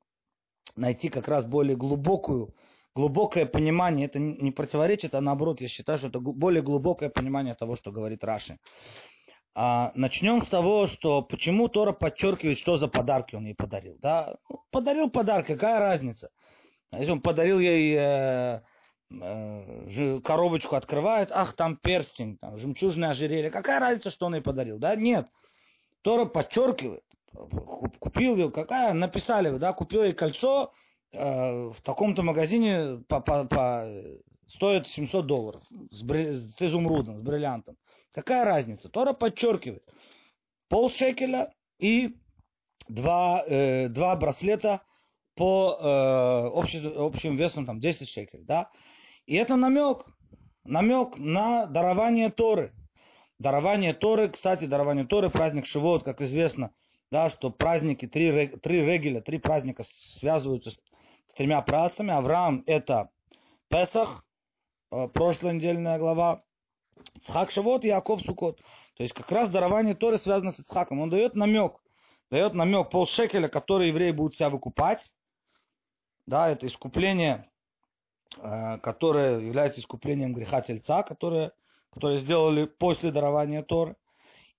найти 0.76 1.08
как 1.08 1.28
раз 1.28 1.44
более 1.44 1.76
глубокую, 1.76 2.54
глубокое 2.94 3.44
понимание, 3.44 4.06
это 4.06 4.18
не 4.18 4.50
противоречит, 4.50 5.14
а 5.14 5.20
наоборот, 5.20 5.60
я 5.60 5.68
считаю, 5.68 5.98
что 5.98 6.08
это 6.08 6.20
более 6.20 6.62
глубокое 6.62 7.10
понимание 7.10 7.54
того, 7.54 7.76
что 7.76 7.92
говорит 7.92 8.24
Раши. 8.24 8.58
А, 9.54 9.92
начнем 9.94 10.42
с 10.42 10.48
того, 10.48 10.86
что 10.86 11.20
почему 11.20 11.68
Тора 11.68 11.92
подчеркивает, 11.92 12.56
что 12.56 12.78
за 12.78 12.88
подарки 12.88 13.34
он 13.34 13.44
ей 13.44 13.54
подарил. 13.54 13.98
Да? 14.00 14.36
Ну, 14.48 14.64
подарил 14.70 15.10
подарок, 15.10 15.46
какая 15.46 15.78
разница? 15.78 16.30
Если 16.90 17.12
он 17.12 17.20
подарил 17.20 17.58
ей 17.58 17.94
э, 17.94 18.62
Э, 18.62 18.71
коробочку 20.22 20.76
открывает, 20.76 21.30
ах, 21.32 21.54
там 21.54 21.76
перстень, 21.76 22.38
там 22.38 22.58
жемчужное 22.58 23.10
ожерелье. 23.10 23.50
Какая 23.50 23.80
разница, 23.80 24.10
что 24.10 24.26
он 24.26 24.34
ей 24.34 24.42
подарил? 24.42 24.78
Да, 24.78 24.96
нет. 24.96 25.28
Тора 26.02 26.24
подчеркивает, 26.24 27.04
купил 28.00 28.36
ее, 28.36 28.50
какая, 28.50 28.92
написали 28.92 29.56
да, 29.58 29.72
купил 29.72 30.02
ей 30.02 30.12
кольцо 30.12 30.72
э, 31.12 31.18
в 31.18 31.76
таком-то 31.82 32.22
магазине 32.22 33.02
по, 33.08 33.20
по, 33.20 33.44
по, 33.44 33.88
стоит 34.48 34.88
700 34.88 35.26
долларов 35.26 35.62
с, 35.90 36.02
бри, 36.02 36.32
с 36.32 36.60
изумрудом, 36.60 37.18
с 37.18 37.22
бриллиантом. 37.22 37.76
Какая 38.12 38.44
разница? 38.44 38.88
Тора 38.88 39.12
подчеркивает, 39.12 39.84
пол 40.68 40.90
шекеля 40.90 41.52
и 41.78 42.16
два, 42.88 43.44
э, 43.46 43.88
два 43.88 44.16
браслета 44.16 44.82
по 45.34 45.78
э, 45.80 46.58
общим, 46.58 46.92
общим 46.96 47.36
весом 47.36 47.64
там 47.64 47.80
10 47.80 48.08
шекелей, 48.08 48.44
да. 48.44 48.70
И 49.26 49.34
это 49.36 49.56
намек, 49.56 50.06
намек 50.64 51.16
на 51.16 51.66
дарование 51.66 52.30
Торы. 52.30 52.72
дарование 53.38 53.94
Торы, 53.94 54.28
кстати, 54.28 54.64
дарование 54.66 55.06
Торы, 55.06 55.30
праздник 55.30 55.66
Шивот, 55.66 56.04
как 56.04 56.20
известно, 56.20 56.72
да, 57.10 57.30
что 57.30 57.50
праздники, 57.50 58.06
три, 58.06 58.48
три 58.48 58.84
регеля, 58.84 59.20
три 59.20 59.38
праздника 59.38 59.84
связываются 60.18 60.70
с, 60.70 60.74
с 60.74 61.34
тремя 61.34 61.60
працами. 61.62 62.12
Авраам 62.12 62.62
это 62.66 63.10
Песах, 63.68 64.24
э, 64.90 65.08
прошлая 65.08 65.54
недельная 65.54 65.98
глава, 65.98 66.42
Цхак 67.26 67.50
Шавот 67.50 67.84
и 67.84 67.88
Яков 67.88 68.22
Сукот. 68.22 68.60
То 68.96 69.02
есть 69.02 69.14
как 69.14 69.30
раз 69.30 69.48
дарование 69.50 69.94
Торы 69.94 70.18
связано 70.18 70.50
с 70.50 70.60
Ицхаком. 70.60 71.00
Он 71.00 71.10
дает 71.10 71.34
намек, 71.34 71.80
дает 72.30 72.54
намек 72.54 72.90
полшекеля, 72.90 73.48
который 73.48 73.88
евреи 73.88 74.10
будут 74.10 74.34
себя 74.34 74.50
выкупать. 74.50 75.00
Да, 76.26 76.48
это 76.48 76.66
искупление, 76.66 77.50
которое 78.40 79.40
является 79.40 79.80
искуплением 79.80 80.32
греха 80.32 80.62
тельца, 80.62 81.02
которое, 81.02 81.52
которое 81.90 82.18
сделали 82.18 82.64
после 82.66 83.12
дарования 83.12 83.62
Торы. 83.62 83.96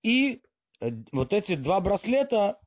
И 0.03 0.41
э, 0.79 0.91
вот 1.11 1.33
эти 1.33 1.55
два 1.55 1.79
браслета, 1.81 2.59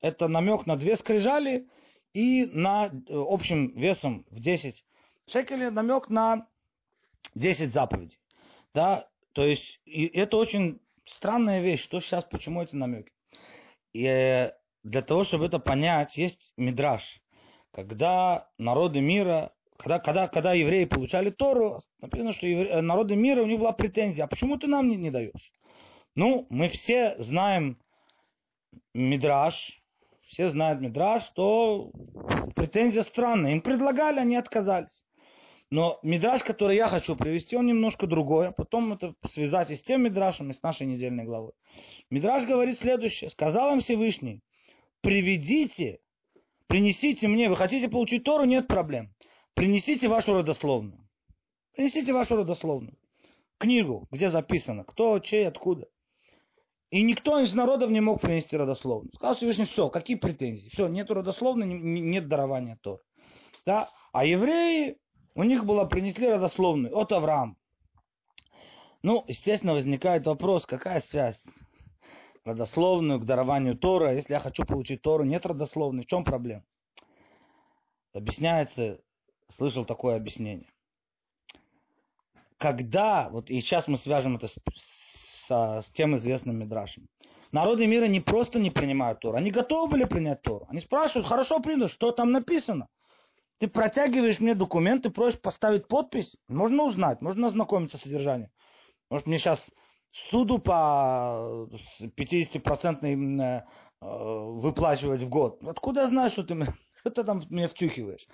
это 0.00 0.26
намек 0.28 0.66
на 0.66 0.76
две 0.76 0.96
скрижали 0.96 1.68
и 2.14 2.46
на 2.46 2.86
э, 2.86 2.90
общим 3.08 3.68
весом 3.76 4.24
в 4.30 4.40
10 4.40 4.84
шекелей 5.28 5.70
намек 5.70 6.08
на 6.08 6.48
10 7.34 7.72
заповедей. 7.72 8.18
Да, 8.74 9.08
то 9.32 9.44
есть 9.44 9.80
и 9.84 10.06
это 10.06 10.36
очень 10.36 10.80
странная 11.04 11.60
вещь, 11.60 11.82
что 11.82 12.00
сейчас, 12.00 12.24
почему 12.24 12.62
эти 12.62 12.74
намеки. 12.74 13.12
И 13.92 14.04
э, 14.04 14.52
для 14.82 15.02
того, 15.02 15.24
чтобы 15.24 15.46
это 15.46 15.58
понять, 15.58 16.16
есть 16.16 16.52
мидраж. 16.56 17.02
Когда 17.72 18.48
народы 18.58 19.00
мира, 19.00 19.52
когда, 19.78 20.00
когда, 20.00 20.28
когда 20.28 20.52
евреи 20.52 20.84
получали 20.84 21.30
Тору, 21.30 21.80
написано, 22.00 22.32
что 22.32 22.46
евре, 22.46 22.68
э, 22.68 22.80
народы 22.80 23.14
мира, 23.14 23.42
у 23.42 23.46
них 23.46 23.60
была 23.60 23.72
претензия, 23.72 24.24
а 24.24 24.28
почему 24.28 24.58
ты 24.58 24.66
нам 24.66 24.88
не, 24.88 24.96
не 24.96 25.10
даешь? 25.10 25.52
Ну, 26.16 26.46
мы 26.50 26.68
все 26.68 27.14
знаем 27.18 27.78
мидраж, 28.92 29.80
все 30.26 30.48
знают 30.48 30.80
мидраж, 30.80 31.24
что 31.26 31.92
претензия 32.56 33.04
странная. 33.04 33.52
Им 33.52 33.60
предлагали, 33.60 34.18
они 34.18 34.36
отказались. 34.36 35.04
Но 35.70 36.00
мидраж, 36.02 36.42
который 36.42 36.76
я 36.76 36.88
хочу 36.88 37.14
привести, 37.14 37.56
он 37.56 37.66
немножко 37.66 38.06
другой, 38.06 38.48
а 38.48 38.52
потом 38.52 38.94
это 38.94 39.14
связать 39.30 39.70
и 39.70 39.76
с 39.76 39.82
тем 39.82 40.02
мидрашем, 40.02 40.50
и 40.50 40.54
с 40.54 40.62
нашей 40.62 40.86
недельной 40.86 41.24
главой. 41.24 41.52
Мидраж 42.10 42.46
говорит 42.46 42.80
следующее. 42.80 43.30
Сказал 43.30 43.74
им 43.74 43.80
Всевышний, 43.80 44.40
приведите, 45.02 46.00
принесите 46.66 47.28
мне, 47.28 47.48
вы 47.48 47.56
хотите 47.56 47.88
получить 47.88 48.24
Тору, 48.24 48.44
нет 48.44 48.66
проблем. 48.66 49.12
Принесите 49.58 50.06
вашу 50.06 50.34
родословную. 50.34 51.00
Принесите 51.74 52.12
вашу 52.12 52.36
родословную. 52.36 52.96
Книгу, 53.58 54.06
где 54.12 54.30
записано, 54.30 54.84
кто, 54.84 55.18
чей, 55.18 55.48
откуда. 55.48 55.88
И 56.90 57.02
никто 57.02 57.40
из 57.40 57.52
народов 57.54 57.90
не 57.90 58.00
мог 58.00 58.20
принести 58.20 58.56
родословную. 58.56 59.12
Сказал 59.14 59.34
Всевышний, 59.34 59.64
все, 59.64 59.90
какие 59.90 60.16
претензии? 60.16 60.68
Все, 60.68 60.86
нет 60.86 61.10
родословной, 61.10 61.66
нет 61.66 62.28
дарования 62.28 62.78
Тор. 62.82 63.00
Да? 63.66 63.90
А 64.12 64.24
евреи 64.24 64.96
у 65.34 65.42
них 65.42 65.64
было 65.64 65.86
принесли 65.86 66.28
родословную 66.28 66.96
от 66.96 67.10
Авраама. 67.10 67.56
Ну, 69.02 69.24
естественно, 69.26 69.72
возникает 69.72 70.24
вопрос, 70.24 70.66
какая 70.66 71.00
связь 71.00 71.44
родословную 72.44 73.18
к 73.18 73.24
дарованию 73.24 73.76
Тора. 73.76 74.14
Если 74.14 74.34
я 74.34 74.38
хочу 74.38 74.64
получить 74.64 75.02
Тору, 75.02 75.24
нет 75.24 75.44
родословной, 75.44 76.04
в 76.04 76.06
чем 76.06 76.22
проблема? 76.22 76.62
Объясняется, 78.14 79.00
слышал 79.50 79.84
такое 79.84 80.16
объяснение. 80.16 80.68
Когда, 82.58 83.28
вот 83.30 83.50
и 83.50 83.60
сейчас 83.60 83.86
мы 83.86 83.98
свяжем 83.98 84.36
это 84.36 84.48
с, 84.48 84.54
с, 84.74 85.82
с 85.82 85.92
тем 85.92 86.16
известным 86.16 86.58
Мидрашем. 86.58 87.06
Народы 87.52 87.86
мира 87.86 88.06
не 88.06 88.20
просто 88.20 88.58
не 88.58 88.70
принимают 88.70 89.20
Тору, 89.20 89.38
они 89.38 89.50
готовы 89.50 89.90
были 89.90 90.04
принять 90.04 90.42
Тору. 90.42 90.66
Они 90.68 90.80
спрашивают, 90.80 91.26
хорошо 91.26 91.60
принято, 91.60 91.88
что 91.88 92.12
там 92.12 92.32
написано? 92.32 92.88
Ты 93.58 93.68
протягиваешь 93.68 94.38
мне 94.38 94.54
документ, 94.54 95.02
ты 95.02 95.10
просишь 95.10 95.40
поставить 95.40 95.88
подпись. 95.88 96.36
Можно 96.48 96.84
узнать, 96.84 97.20
можно 97.20 97.48
ознакомиться 97.48 97.96
с 97.96 98.02
содержанием. 98.02 98.50
Может, 99.10 99.26
мне 99.26 99.38
сейчас 99.38 99.60
суду 100.30 100.58
по 100.58 101.68
50% 102.16 103.02
э, 103.02 103.62
выплачивать 104.00 105.22
в 105.22 105.28
год. 105.28 105.58
Откуда 105.64 106.02
я 106.02 106.06
знаю, 106.06 106.30
что 106.30 106.44
ты, 106.44 106.54
что 107.00 107.10
ты 107.14 107.24
там 107.24 107.42
мне 107.50 107.66
втюхиваешь? 107.68 108.26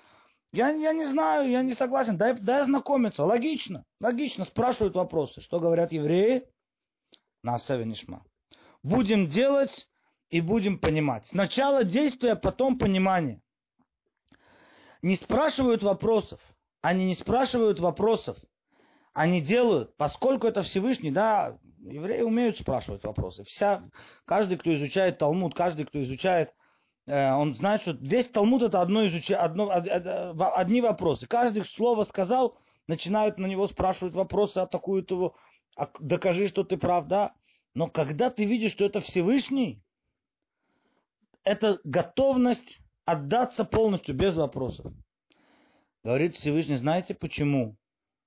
Я, 0.54 0.70
я 0.70 0.92
не 0.92 1.04
знаю, 1.04 1.50
я 1.50 1.62
не 1.62 1.74
согласен. 1.74 2.16
Дай, 2.16 2.34
дай 2.34 2.62
ознакомиться. 2.62 3.24
Логично. 3.24 3.84
Логично. 4.00 4.44
Спрашивают 4.44 4.94
вопросы. 4.94 5.40
Что 5.40 5.58
говорят 5.58 5.90
евреи? 5.90 6.46
На 7.42 7.56
Нишма. 7.84 8.24
Будем 8.84 9.26
делать 9.26 9.88
и 10.30 10.40
будем 10.40 10.78
понимать. 10.78 11.26
Сначала 11.26 11.82
действие, 11.82 12.36
потом 12.36 12.78
понимание 12.78 13.42
не 15.02 15.16
спрашивают 15.16 15.82
вопросов. 15.82 16.40
Они 16.82 17.04
не 17.04 17.14
спрашивают 17.14 17.80
вопросов. 17.80 18.38
Они 19.12 19.40
делают, 19.40 19.96
поскольку 19.96 20.46
это 20.46 20.62
Всевышний, 20.62 21.10
да, 21.10 21.58
евреи 21.80 22.22
умеют 22.22 22.58
спрашивать 22.58 23.02
вопросы. 23.02 23.42
Вся, 23.42 23.82
каждый, 24.24 24.56
кто 24.56 24.72
изучает 24.74 25.18
Талмуд, 25.18 25.54
каждый, 25.54 25.84
кто 25.84 26.00
изучает, 26.00 26.52
он 27.06 27.54
знает, 27.56 27.82
что 27.82 27.92
весь 27.92 28.28
Талмуд 28.28 28.62
это 28.62 28.80
одно 28.80 29.06
изуч... 29.06 29.30
одно, 29.30 29.70
одни 29.70 30.80
вопросы. 30.80 31.26
Каждый 31.26 31.64
слово 31.66 32.04
сказал, 32.04 32.56
начинают 32.86 33.38
на 33.38 33.46
него 33.46 33.66
спрашивать 33.66 34.14
вопросы, 34.14 34.58
атакуют 34.58 35.10
его, 35.10 35.36
а 35.76 35.90
докажи, 36.00 36.48
что 36.48 36.64
ты 36.64 36.76
прав, 36.76 37.06
да. 37.06 37.34
Но 37.74 37.88
когда 37.88 38.30
ты 38.30 38.44
видишь, 38.44 38.72
что 38.72 38.84
это 38.84 39.00
Всевышний, 39.00 39.82
это 41.42 41.78
готовность 41.84 42.78
отдаться 43.04 43.64
полностью, 43.64 44.14
без 44.14 44.34
вопросов. 44.34 44.92
Говорит 46.02 46.36
Всевышний, 46.36 46.76
знаете 46.76 47.14
почему? 47.14 47.76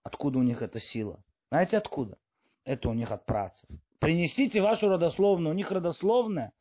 Откуда 0.04 0.40
у 0.40 0.44
них 0.44 0.62
эта 0.62 0.80
сила? 0.80 1.24
Знаете 1.50 1.78
откуда? 1.78 2.18
Это 2.64 2.90
у 2.90 2.94
них 2.94 3.12
от 3.12 3.26
працев. 3.26 3.70
Принесите 4.00 4.62
вашу 4.62 4.88
родословную. 4.88 5.54
У 5.54 5.58
них 5.58 5.72
родословная 5.72 6.52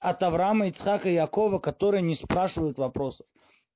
от 0.00 0.22
Авраама, 0.22 0.68
Ицхака 0.68 1.08
и 1.08 1.14
Якова, 1.14 1.58
которые 1.58 2.02
не 2.02 2.14
спрашивают 2.14 2.78
вопросов. 2.78 3.26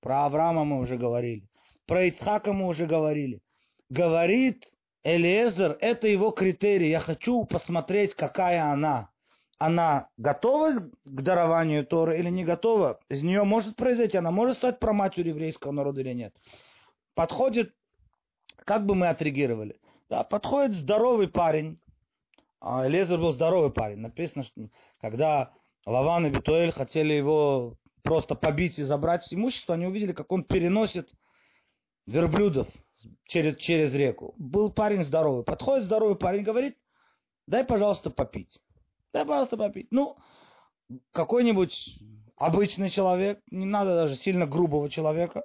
Про 0.00 0.26
Авраама 0.26 0.64
мы 0.64 0.80
уже 0.80 0.96
говорили. 0.96 1.48
Про 1.86 2.04
Ицхака 2.04 2.52
мы 2.52 2.66
уже 2.66 2.86
говорили. 2.86 3.40
Говорит 3.88 4.64
Элиезер, 5.02 5.76
это 5.80 6.08
его 6.08 6.30
критерий. 6.30 6.90
Я 6.90 7.00
хочу 7.00 7.44
посмотреть, 7.44 8.14
какая 8.14 8.70
она 8.72 9.10
она 9.60 10.08
готова 10.16 10.72
к 10.72 11.22
дарованию 11.22 11.86
Торы 11.86 12.18
или 12.18 12.30
не 12.30 12.44
готова, 12.44 12.98
из 13.10 13.22
нее 13.22 13.44
может 13.44 13.76
произойти, 13.76 14.16
она 14.16 14.30
может 14.30 14.56
стать 14.56 14.80
проматерью 14.80 15.34
еврейского 15.34 15.70
народа 15.70 16.00
или 16.00 16.14
нет. 16.14 16.34
Подходит, 17.14 17.74
как 18.64 18.86
бы 18.86 18.94
мы 18.94 19.08
отреагировали? 19.08 19.78
Да, 20.08 20.24
подходит 20.24 20.76
здоровый 20.76 21.28
парень, 21.28 21.78
а 22.58 22.88
был 22.88 23.32
здоровый 23.32 23.70
парень. 23.70 23.98
Написано, 23.98 24.44
что 24.44 24.62
когда 24.98 25.52
Лаван 25.86 26.26
и 26.26 26.30
Битуэль 26.30 26.72
хотели 26.72 27.14
его 27.14 27.76
просто 28.02 28.34
побить 28.34 28.78
и 28.78 28.84
забрать 28.84 29.32
имущество, 29.32 29.74
они 29.74 29.86
увидели, 29.86 30.12
как 30.12 30.32
он 30.32 30.44
переносит 30.44 31.10
верблюдов 32.06 32.68
через, 33.24 33.56
через 33.56 33.94
реку. 33.94 34.34
Был 34.38 34.72
парень 34.72 35.02
здоровый. 35.02 35.44
Подходит 35.44 35.84
здоровый 35.84 36.16
парень, 36.16 36.42
говорит, 36.42 36.76
дай, 37.46 37.64
пожалуйста, 37.64 38.10
попить. 38.10 38.58
Дай, 39.12 39.24
пожалуйста, 39.24 39.56
попить. 39.56 39.88
Ну, 39.90 40.16
какой-нибудь 41.12 41.74
обычный 42.36 42.90
человек, 42.90 43.40
не 43.50 43.66
надо 43.66 43.94
даже 43.94 44.16
сильно 44.16 44.46
грубого 44.46 44.88
человека, 44.88 45.44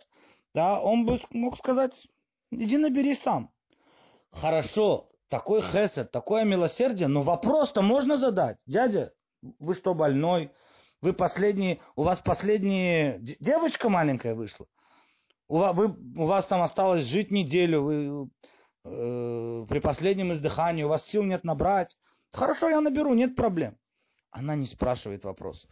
да, 0.53 0.81
он 0.81 1.05
бы 1.05 1.19
мог 1.31 1.57
сказать, 1.57 1.91
иди 2.51 2.77
набери 2.77 3.15
сам. 3.15 3.51
Хорошо, 4.31 5.09
такой 5.29 5.61
хесед, 5.61 6.11
такое 6.11 6.45
милосердие, 6.45 7.07
но 7.07 7.21
вопрос-то 7.21 7.81
можно 7.81 8.17
задать. 8.17 8.57
Дядя, 8.65 9.13
вы 9.59 9.73
что, 9.73 9.93
больной? 9.93 10.51
Вы 11.01 11.13
последний, 11.13 11.81
у 11.95 12.03
вас 12.03 12.19
последняя 12.19 13.19
девочка 13.19 13.89
маленькая 13.89 14.33
вышла? 14.33 14.65
У 15.47 15.57
вас, 15.57 15.75
вы, 15.75 15.95
у 16.15 16.25
вас 16.25 16.45
там 16.47 16.61
осталось 16.61 17.05
жить 17.05 17.31
неделю, 17.31 17.83
вы 17.83 18.29
э, 18.85 19.65
при 19.69 19.79
последнем 19.79 20.33
издыхании, 20.33 20.83
у 20.83 20.89
вас 20.89 21.05
сил 21.05 21.23
нет 21.23 21.43
набрать. 21.43 21.95
Хорошо, 22.31 22.69
я 22.69 22.81
наберу, 22.81 23.13
нет 23.13 23.35
проблем. 23.35 23.77
Она 24.31 24.55
не 24.55 24.67
спрашивает 24.67 25.23
вопросов. 25.23 25.69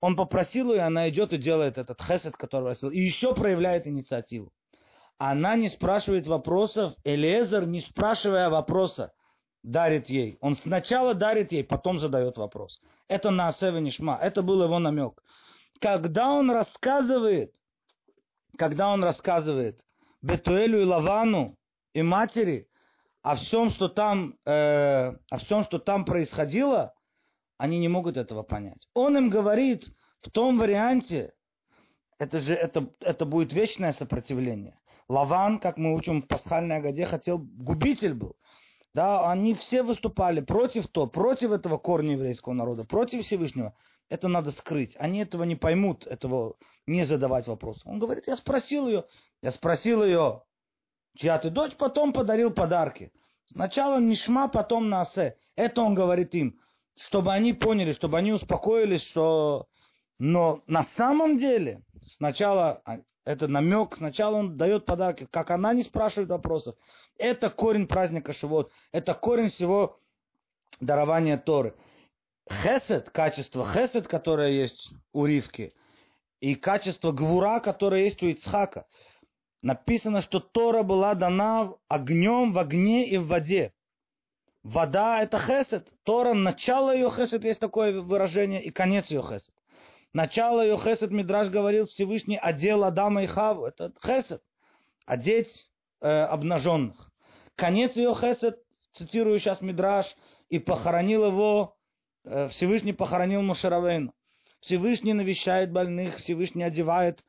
Он 0.00 0.16
попросил 0.16 0.70
ее, 0.72 0.82
она 0.82 1.08
идет 1.08 1.32
и 1.32 1.38
делает 1.38 1.78
этот 1.78 2.02
хесед, 2.02 2.36
который 2.36 2.64
просил. 2.64 2.90
И 2.90 3.00
еще 3.00 3.34
проявляет 3.34 3.86
инициативу. 3.86 4.52
Она 5.16 5.56
не 5.56 5.68
спрашивает 5.68 6.26
вопросов. 6.26 6.94
Элиезер, 7.04 7.66
не 7.66 7.80
спрашивая 7.80 8.50
вопроса, 8.50 9.12
дарит 9.64 10.08
ей. 10.08 10.38
Он 10.40 10.54
сначала 10.54 11.14
дарит 11.14 11.50
ей, 11.50 11.64
потом 11.64 11.98
задает 11.98 12.36
вопрос. 12.36 12.80
Это 13.08 13.30
на 13.30 13.48
Асеве 13.48 13.80
Нишма. 13.80 14.18
Это 14.22 14.42
был 14.42 14.62
его 14.62 14.78
намек. 14.78 15.20
Когда 15.80 16.30
он 16.30 16.50
рассказывает, 16.50 17.52
когда 18.56 18.90
он 18.90 19.02
рассказывает 19.02 19.80
Бетуэлю 20.22 20.82
и 20.82 20.84
Лавану 20.84 21.56
и 21.94 22.02
матери, 22.02 22.68
о 23.22 23.36
всем, 23.36 23.70
что 23.70 23.88
там, 23.88 24.34
э, 24.44 24.50
о 25.30 25.38
всем, 25.38 25.62
что 25.64 25.78
там 25.78 26.04
происходило, 26.04 26.92
они 27.56 27.78
не 27.78 27.88
могут 27.88 28.18
этого 28.18 28.42
понять. 28.42 28.86
Он 28.92 29.16
им 29.16 29.30
говорит 29.30 29.86
в 30.20 30.30
том 30.30 30.58
варианте, 30.58 31.32
это 32.18 32.38
же 32.38 32.52
это, 32.52 32.90
это 33.00 33.24
будет 33.24 33.52
вечное 33.54 33.92
сопротивление. 33.92 34.78
Лаван, 35.08 35.58
как 35.58 35.78
мы 35.78 35.94
учим 35.94 36.20
в 36.20 36.26
пасхальной 36.26 36.76
Агаде, 36.76 37.06
хотел, 37.06 37.38
губитель 37.38 38.12
был. 38.12 38.36
Да, 38.94 39.28
они 39.28 39.54
все 39.54 39.82
выступали 39.82 40.40
против 40.40 40.86
то, 40.86 41.06
против 41.08 41.50
этого 41.50 41.78
корня 41.78 42.12
еврейского 42.12 42.52
народа, 42.52 42.84
против 42.84 43.24
Всевышнего. 43.24 43.74
Это 44.08 44.28
надо 44.28 44.52
скрыть. 44.52 44.94
Они 44.98 45.18
этого 45.18 45.42
не 45.42 45.56
поймут, 45.56 46.06
этого 46.06 46.54
не 46.86 47.04
задавать 47.04 47.48
вопрос. 47.48 47.82
Он 47.84 47.98
говорит, 47.98 48.28
я 48.28 48.36
спросил 48.36 48.86
ее, 48.86 49.04
я 49.42 49.50
спросил 49.50 50.04
ее, 50.04 50.42
чья 51.16 51.38
ты 51.38 51.50
дочь, 51.50 51.74
потом 51.76 52.12
подарил 52.12 52.52
подарки. 52.52 53.12
Сначала 53.46 53.98
Нишма, 53.98 54.48
потом 54.48 54.88
Насе. 54.88 55.36
Это 55.56 55.82
он 55.82 55.94
говорит 55.94 56.34
им, 56.34 56.60
чтобы 56.96 57.32
они 57.32 57.52
поняли, 57.52 57.92
чтобы 57.92 58.18
они 58.18 58.32
успокоились, 58.32 59.02
что... 59.02 59.66
Но 60.20 60.62
на 60.68 60.84
самом 60.96 61.38
деле, 61.38 61.82
сначала 62.12 62.82
это 63.24 63.48
намек, 63.48 63.96
сначала 63.96 64.36
он 64.36 64.56
дает 64.56 64.84
подарки, 64.84 65.26
как 65.30 65.50
она 65.50 65.72
не 65.72 65.82
спрашивает 65.82 66.28
вопросов. 66.28 66.76
Это 67.16 67.48
корень 67.48 67.86
праздника 67.86 68.32
Шивот, 68.32 68.70
это 68.92 69.14
корень 69.14 69.50
всего 69.50 69.98
дарования 70.80 71.38
Торы. 71.38 71.74
Хесед, 72.50 73.08
качество 73.10 73.64
хесед, 73.64 74.06
которое 74.06 74.50
есть 74.50 74.90
у 75.12 75.24
Ривки, 75.24 75.72
и 76.40 76.54
качество 76.54 77.12
гвура, 77.12 77.60
которое 77.60 78.04
есть 78.04 78.22
у 78.22 78.26
Ицхака. 78.26 78.86
Написано, 79.62 80.20
что 80.20 80.40
Тора 80.40 80.82
была 80.82 81.14
дана 81.14 81.72
огнем 81.88 82.52
в 82.52 82.58
огне 82.58 83.08
и 83.08 83.16
в 83.16 83.28
воде. 83.28 83.72
Вода– 84.62 85.22
это 85.22 85.38
хесед. 85.38 85.88
Тора, 86.02 86.34
начало 86.34 86.94
ее 86.94 87.10
хесед, 87.10 87.44
есть 87.44 87.60
такое 87.60 88.02
выражение, 88.02 88.62
и 88.62 88.70
конец 88.70 89.06
ее 89.06 89.22
хесед. 89.22 89.54
Начало 90.14 90.62
ее 90.62 90.78
хесед, 90.78 91.10
Мидраш 91.10 91.48
говорил, 91.48 91.88
Всевышний 91.88 92.38
одел 92.38 92.84
Адама 92.84 93.24
и 93.24 93.26
Хаву. 93.26 93.66
Это 93.66 93.92
хесед. 94.00 94.40
Одеть 95.06 95.68
э, 96.00 96.08
обнаженных. 96.08 97.10
Конец 97.56 97.96
ее 97.96 98.14
хесед, 98.14 98.56
цитирую 98.94 99.40
сейчас 99.40 99.60
Мидраш, 99.60 100.06
и 100.48 100.60
похоронил 100.60 101.26
его, 101.26 101.76
э, 102.24 102.48
Всевышний 102.50 102.92
похоронил 102.92 103.42
Мушаравейну. 103.42 104.14
Всевышний 104.60 105.14
навещает 105.14 105.72
больных, 105.72 106.18
Всевышний 106.18 106.62
одевает 106.62 107.24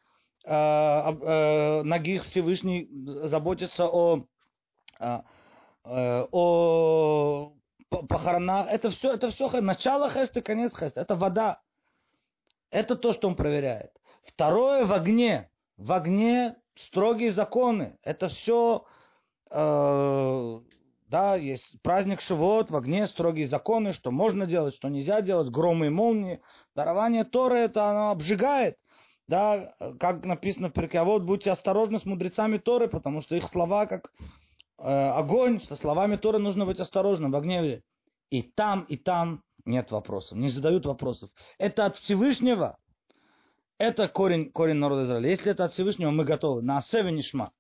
э, 0.46 0.52
э, 0.54 1.82
ногих, 1.82 2.26
Всевышний 2.26 2.88
заботится 3.28 3.88
о, 3.88 4.28
э, 5.00 5.22
э 5.86 6.28
о 6.32 7.52
похоронах. 7.90 8.68
Это 8.70 8.92
все, 8.92 9.14
это 9.16 9.32
все 9.32 9.50
начало 9.60 10.08
хеста, 10.08 10.42
конец 10.42 10.78
хеста. 10.78 11.02
Это 11.02 11.16
вода. 11.16 11.65
Это 12.72 12.96
то, 12.96 13.14
что 13.14 13.28
он 13.28 13.36
проверяет. 13.36 13.92
Второе 14.26 14.86
в 14.86 14.92
огне. 14.92 15.50
В 15.78 15.92
огне 15.92 16.56
строгие 16.76 17.32
законы. 17.32 17.98
Это 18.04 18.28
все, 18.28 18.86
э, 19.50 20.60
да, 21.08 21.36
есть 21.36 21.82
праздник 21.82 22.22
Шивот, 22.22 22.72
в 22.72 22.76
огне 22.76 23.08
строгие 23.08 23.48
законы, 23.48 23.94
что 23.94 24.12
можно 24.12 24.46
делать, 24.46 24.76
что 24.76 24.90
нельзя 24.90 25.22
делать, 25.22 25.50
громы 25.50 25.88
и 25.88 25.90
молнии. 25.90 26.42
Дарование 26.76 27.24
Торы, 27.24 27.60
это 27.60 27.90
оно 27.90 28.12
обжигает. 28.12 28.78
Да, 29.28 29.74
как 30.00 30.24
написано 30.24 30.70
в 30.70 30.74
перке, 30.74 31.02
вот 31.02 31.24
будьте 31.24 31.50
осторожны 31.52 32.00
с 32.00 32.06
мудрецами 32.06 32.60
Торы, 32.60 32.88
потому 32.88 33.22
что 33.22 33.36
их 33.36 33.48
слова 33.48 33.88
как 33.88 34.12
э, 34.78 34.84
огонь, 34.84 35.62
со 35.62 35.76
словами 35.76 36.16
Торы 36.16 36.38
нужно 36.38 36.66
быть 36.66 36.80
осторожным 36.80 37.32
в 37.32 37.36
огне. 37.36 37.82
И 38.30 38.44
там, 38.44 38.84
и 38.84 38.98
там 38.98 39.42
нет 39.66 39.92
вопросов, 39.92 40.38
не 40.38 40.50
задают 40.50 40.86
вопросов. 40.86 41.30
Это 41.58 41.86
от 41.86 41.98
Всевышнего. 41.98 42.78
Это 43.78 44.08
корень, 44.08 44.52
корень 44.52 44.78
народа 44.78 45.04
Израиля. 45.04 45.30
Если 45.30 45.52
это 45.52 45.66
от 45.66 45.74
Всевышнего, 45.74 46.12
мы 46.12 46.24
готовы. 46.24 46.62
На 46.62 46.78
Асеве 46.78 47.12
Нишма. 47.12 47.52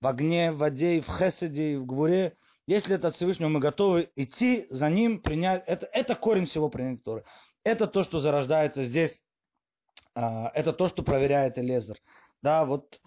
В 0.00 0.06
огне, 0.06 0.52
в 0.52 0.58
воде, 0.58 1.00
в 1.00 1.08
хеседе, 1.08 1.78
в 1.78 1.86
гвуре. 1.86 2.36
Если 2.66 2.94
это 2.94 3.08
от 3.08 3.16
Всевышнего, 3.16 3.48
мы 3.48 3.60
готовы 3.60 4.10
идти 4.14 4.66
за 4.70 4.88
ним, 4.88 5.20
принять. 5.20 5.64
Это, 5.66 5.86
это 5.92 6.14
корень 6.14 6.46
всего 6.46 6.68
принятия 6.68 7.02
Торы. 7.02 7.24
Это 7.64 7.86
то, 7.86 8.04
что 8.04 8.20
зарождается 8.20 8.84
здесь. 8.84 9.20
А, 10.14 10.50
это 10.54 10.72
то, 10.72 10.88
что 10.88 11.02
проверяет 11.02 11.58
Элезер. 11.58 11.96
Да, 12.42 12.64
вот 12.64 13.00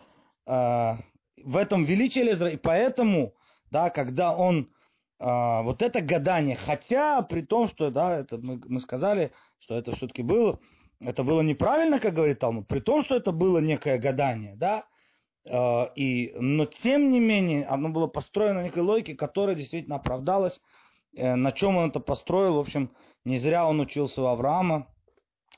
а, 0.46 0.98
в 1.42 1.56
этом 1.56 1.86
величие 1.86 2.26
Элезера. 2.26 2.52
И 2.52 2.58
поэтому, 2.58 3.34
да, 3.72 3.90
когда 3.90 4.36
он 4.36 4.70
а, 5.20 5.64
вот 5.64 5.82
это 5.82 6.02
гадание, 6.02 6.56
хотя 6.56 7.22
при 7.24 7.42
том, 7.42 7.68
что, 7.68 7.90
да, 7.90 8.20
это 8.20 8.38
мы, 8.38 8.62
мы 8.68 8.80
сказали, 8.80 9.32
что 9.60 9.76
это 9.76 9.96
все-таки 9.96 10.22
было, 10.22 10.60
это 11.00 11.24
было 11.24 11.42
неправильно, 11.42 12.00
как 12.00 12.14
говорит 12.14 12.40
Талмуд, 12.40 12.68
при 12.68 12.80
том, 12.80 13.04
что 13.04 13.16
это 13.16 13.32
было 13.32 13.60
некое 13.60 13.98
гадание, 13.98 14.56
да, 14.56 14.86
а, 15.50 15.92
и, 15.96 16.34
но 16.38 16.66
тем 16.66 17.12
не 17.12 17.20
менее, 17.20 17.66
оно 17.66 17.90
было 17.90 18.08
построено 18.08 18.64
некой 18.64 18.84
логике, 18.84 19.16
которая 19.16 19.56
действительно 19.56 19.96
оправдалась, 19.96 20.62
э, 21.16 21.36
на 21.36 21.52
чем 21.52 21.78
он 21.78 21.90
это 21.90 22.00
построил, 22.00 22.56
в 22.56 22.60
общем, 22.60 22.92
не 23.26 23.40
зря 23.40 23.68
он 23.68 23.80
учился 23.80 24.22
у 24.22 24.26
Авраама, 24.26 24.88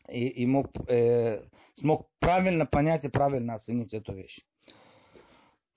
и, 0.07 0.27
и 0.27 0.45
мог, 0.45 0.67
э, 0.87 1.43
смог 1.75 2.09
правильно 2.19 2.65
понять 2.65 3.03
и 3.05 3.09
правильно 3.09 3.55
оценить 3.55 3.93
эту 3.93 4.13
вещь. 4.13 4.39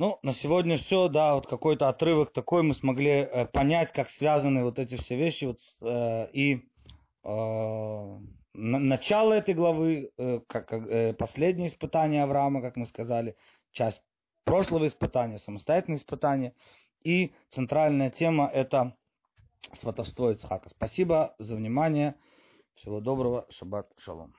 Ну, 0.02 0.18
на 0.24 0.32
сегодня 0.32 0.78
все, 0.78 1.06
да, 1.06 1.36
вот 1.36 1.46
какой-то 1.46 1.88
отрывок 1.88 2.32
такой 2.32 2.64
мы 2.64 2.74
смогли 2.74 3.08
э, 3.08 3.46
понять, 3.46 3.92
как 3.92 4.10
связаны 4.10 4.64
вот 4.64 4.80
эти 4.80 4.96
все 4.96 5.14
вещи, 5.14 5.44
вот, 5.44 5.60
э, 5.80 6.28
и 6.32 6.68
э, 7.22 8.18
начало 8.52 9.32
этой 9.32 9.54
главы, 9.54 10.10
э, 10.18 10.40
как 10.48 10.72
э, 10.72 11.12
последнее 11.12 11.68
испытание 11.68 12.24
Авраама, 12.24 12.62
как 12.62 12.74
мы 12.74 12.86
сказали, 12.86 13.36
часть 13.70 14.02
прошлого 14.42 14.88
испытания, 14.88 15.38
самостоятельное 15.38 15.98
испытание, 15.98 16.52
и 17.04 17.32
центральная 17.50 18.10
тема 18.10 18.50
это 18.52 18.96
сватовство 19.72 20.32
Ицхака. 20.32 20.68
Спасибо 20.70 21.36
за 21.38 21.54
внимание. 21.54 22.16
Всего 22.74 22.98
доброго. 22.98 23.46
Шаббат 23.50 23.86
шалом. 23.98 24.34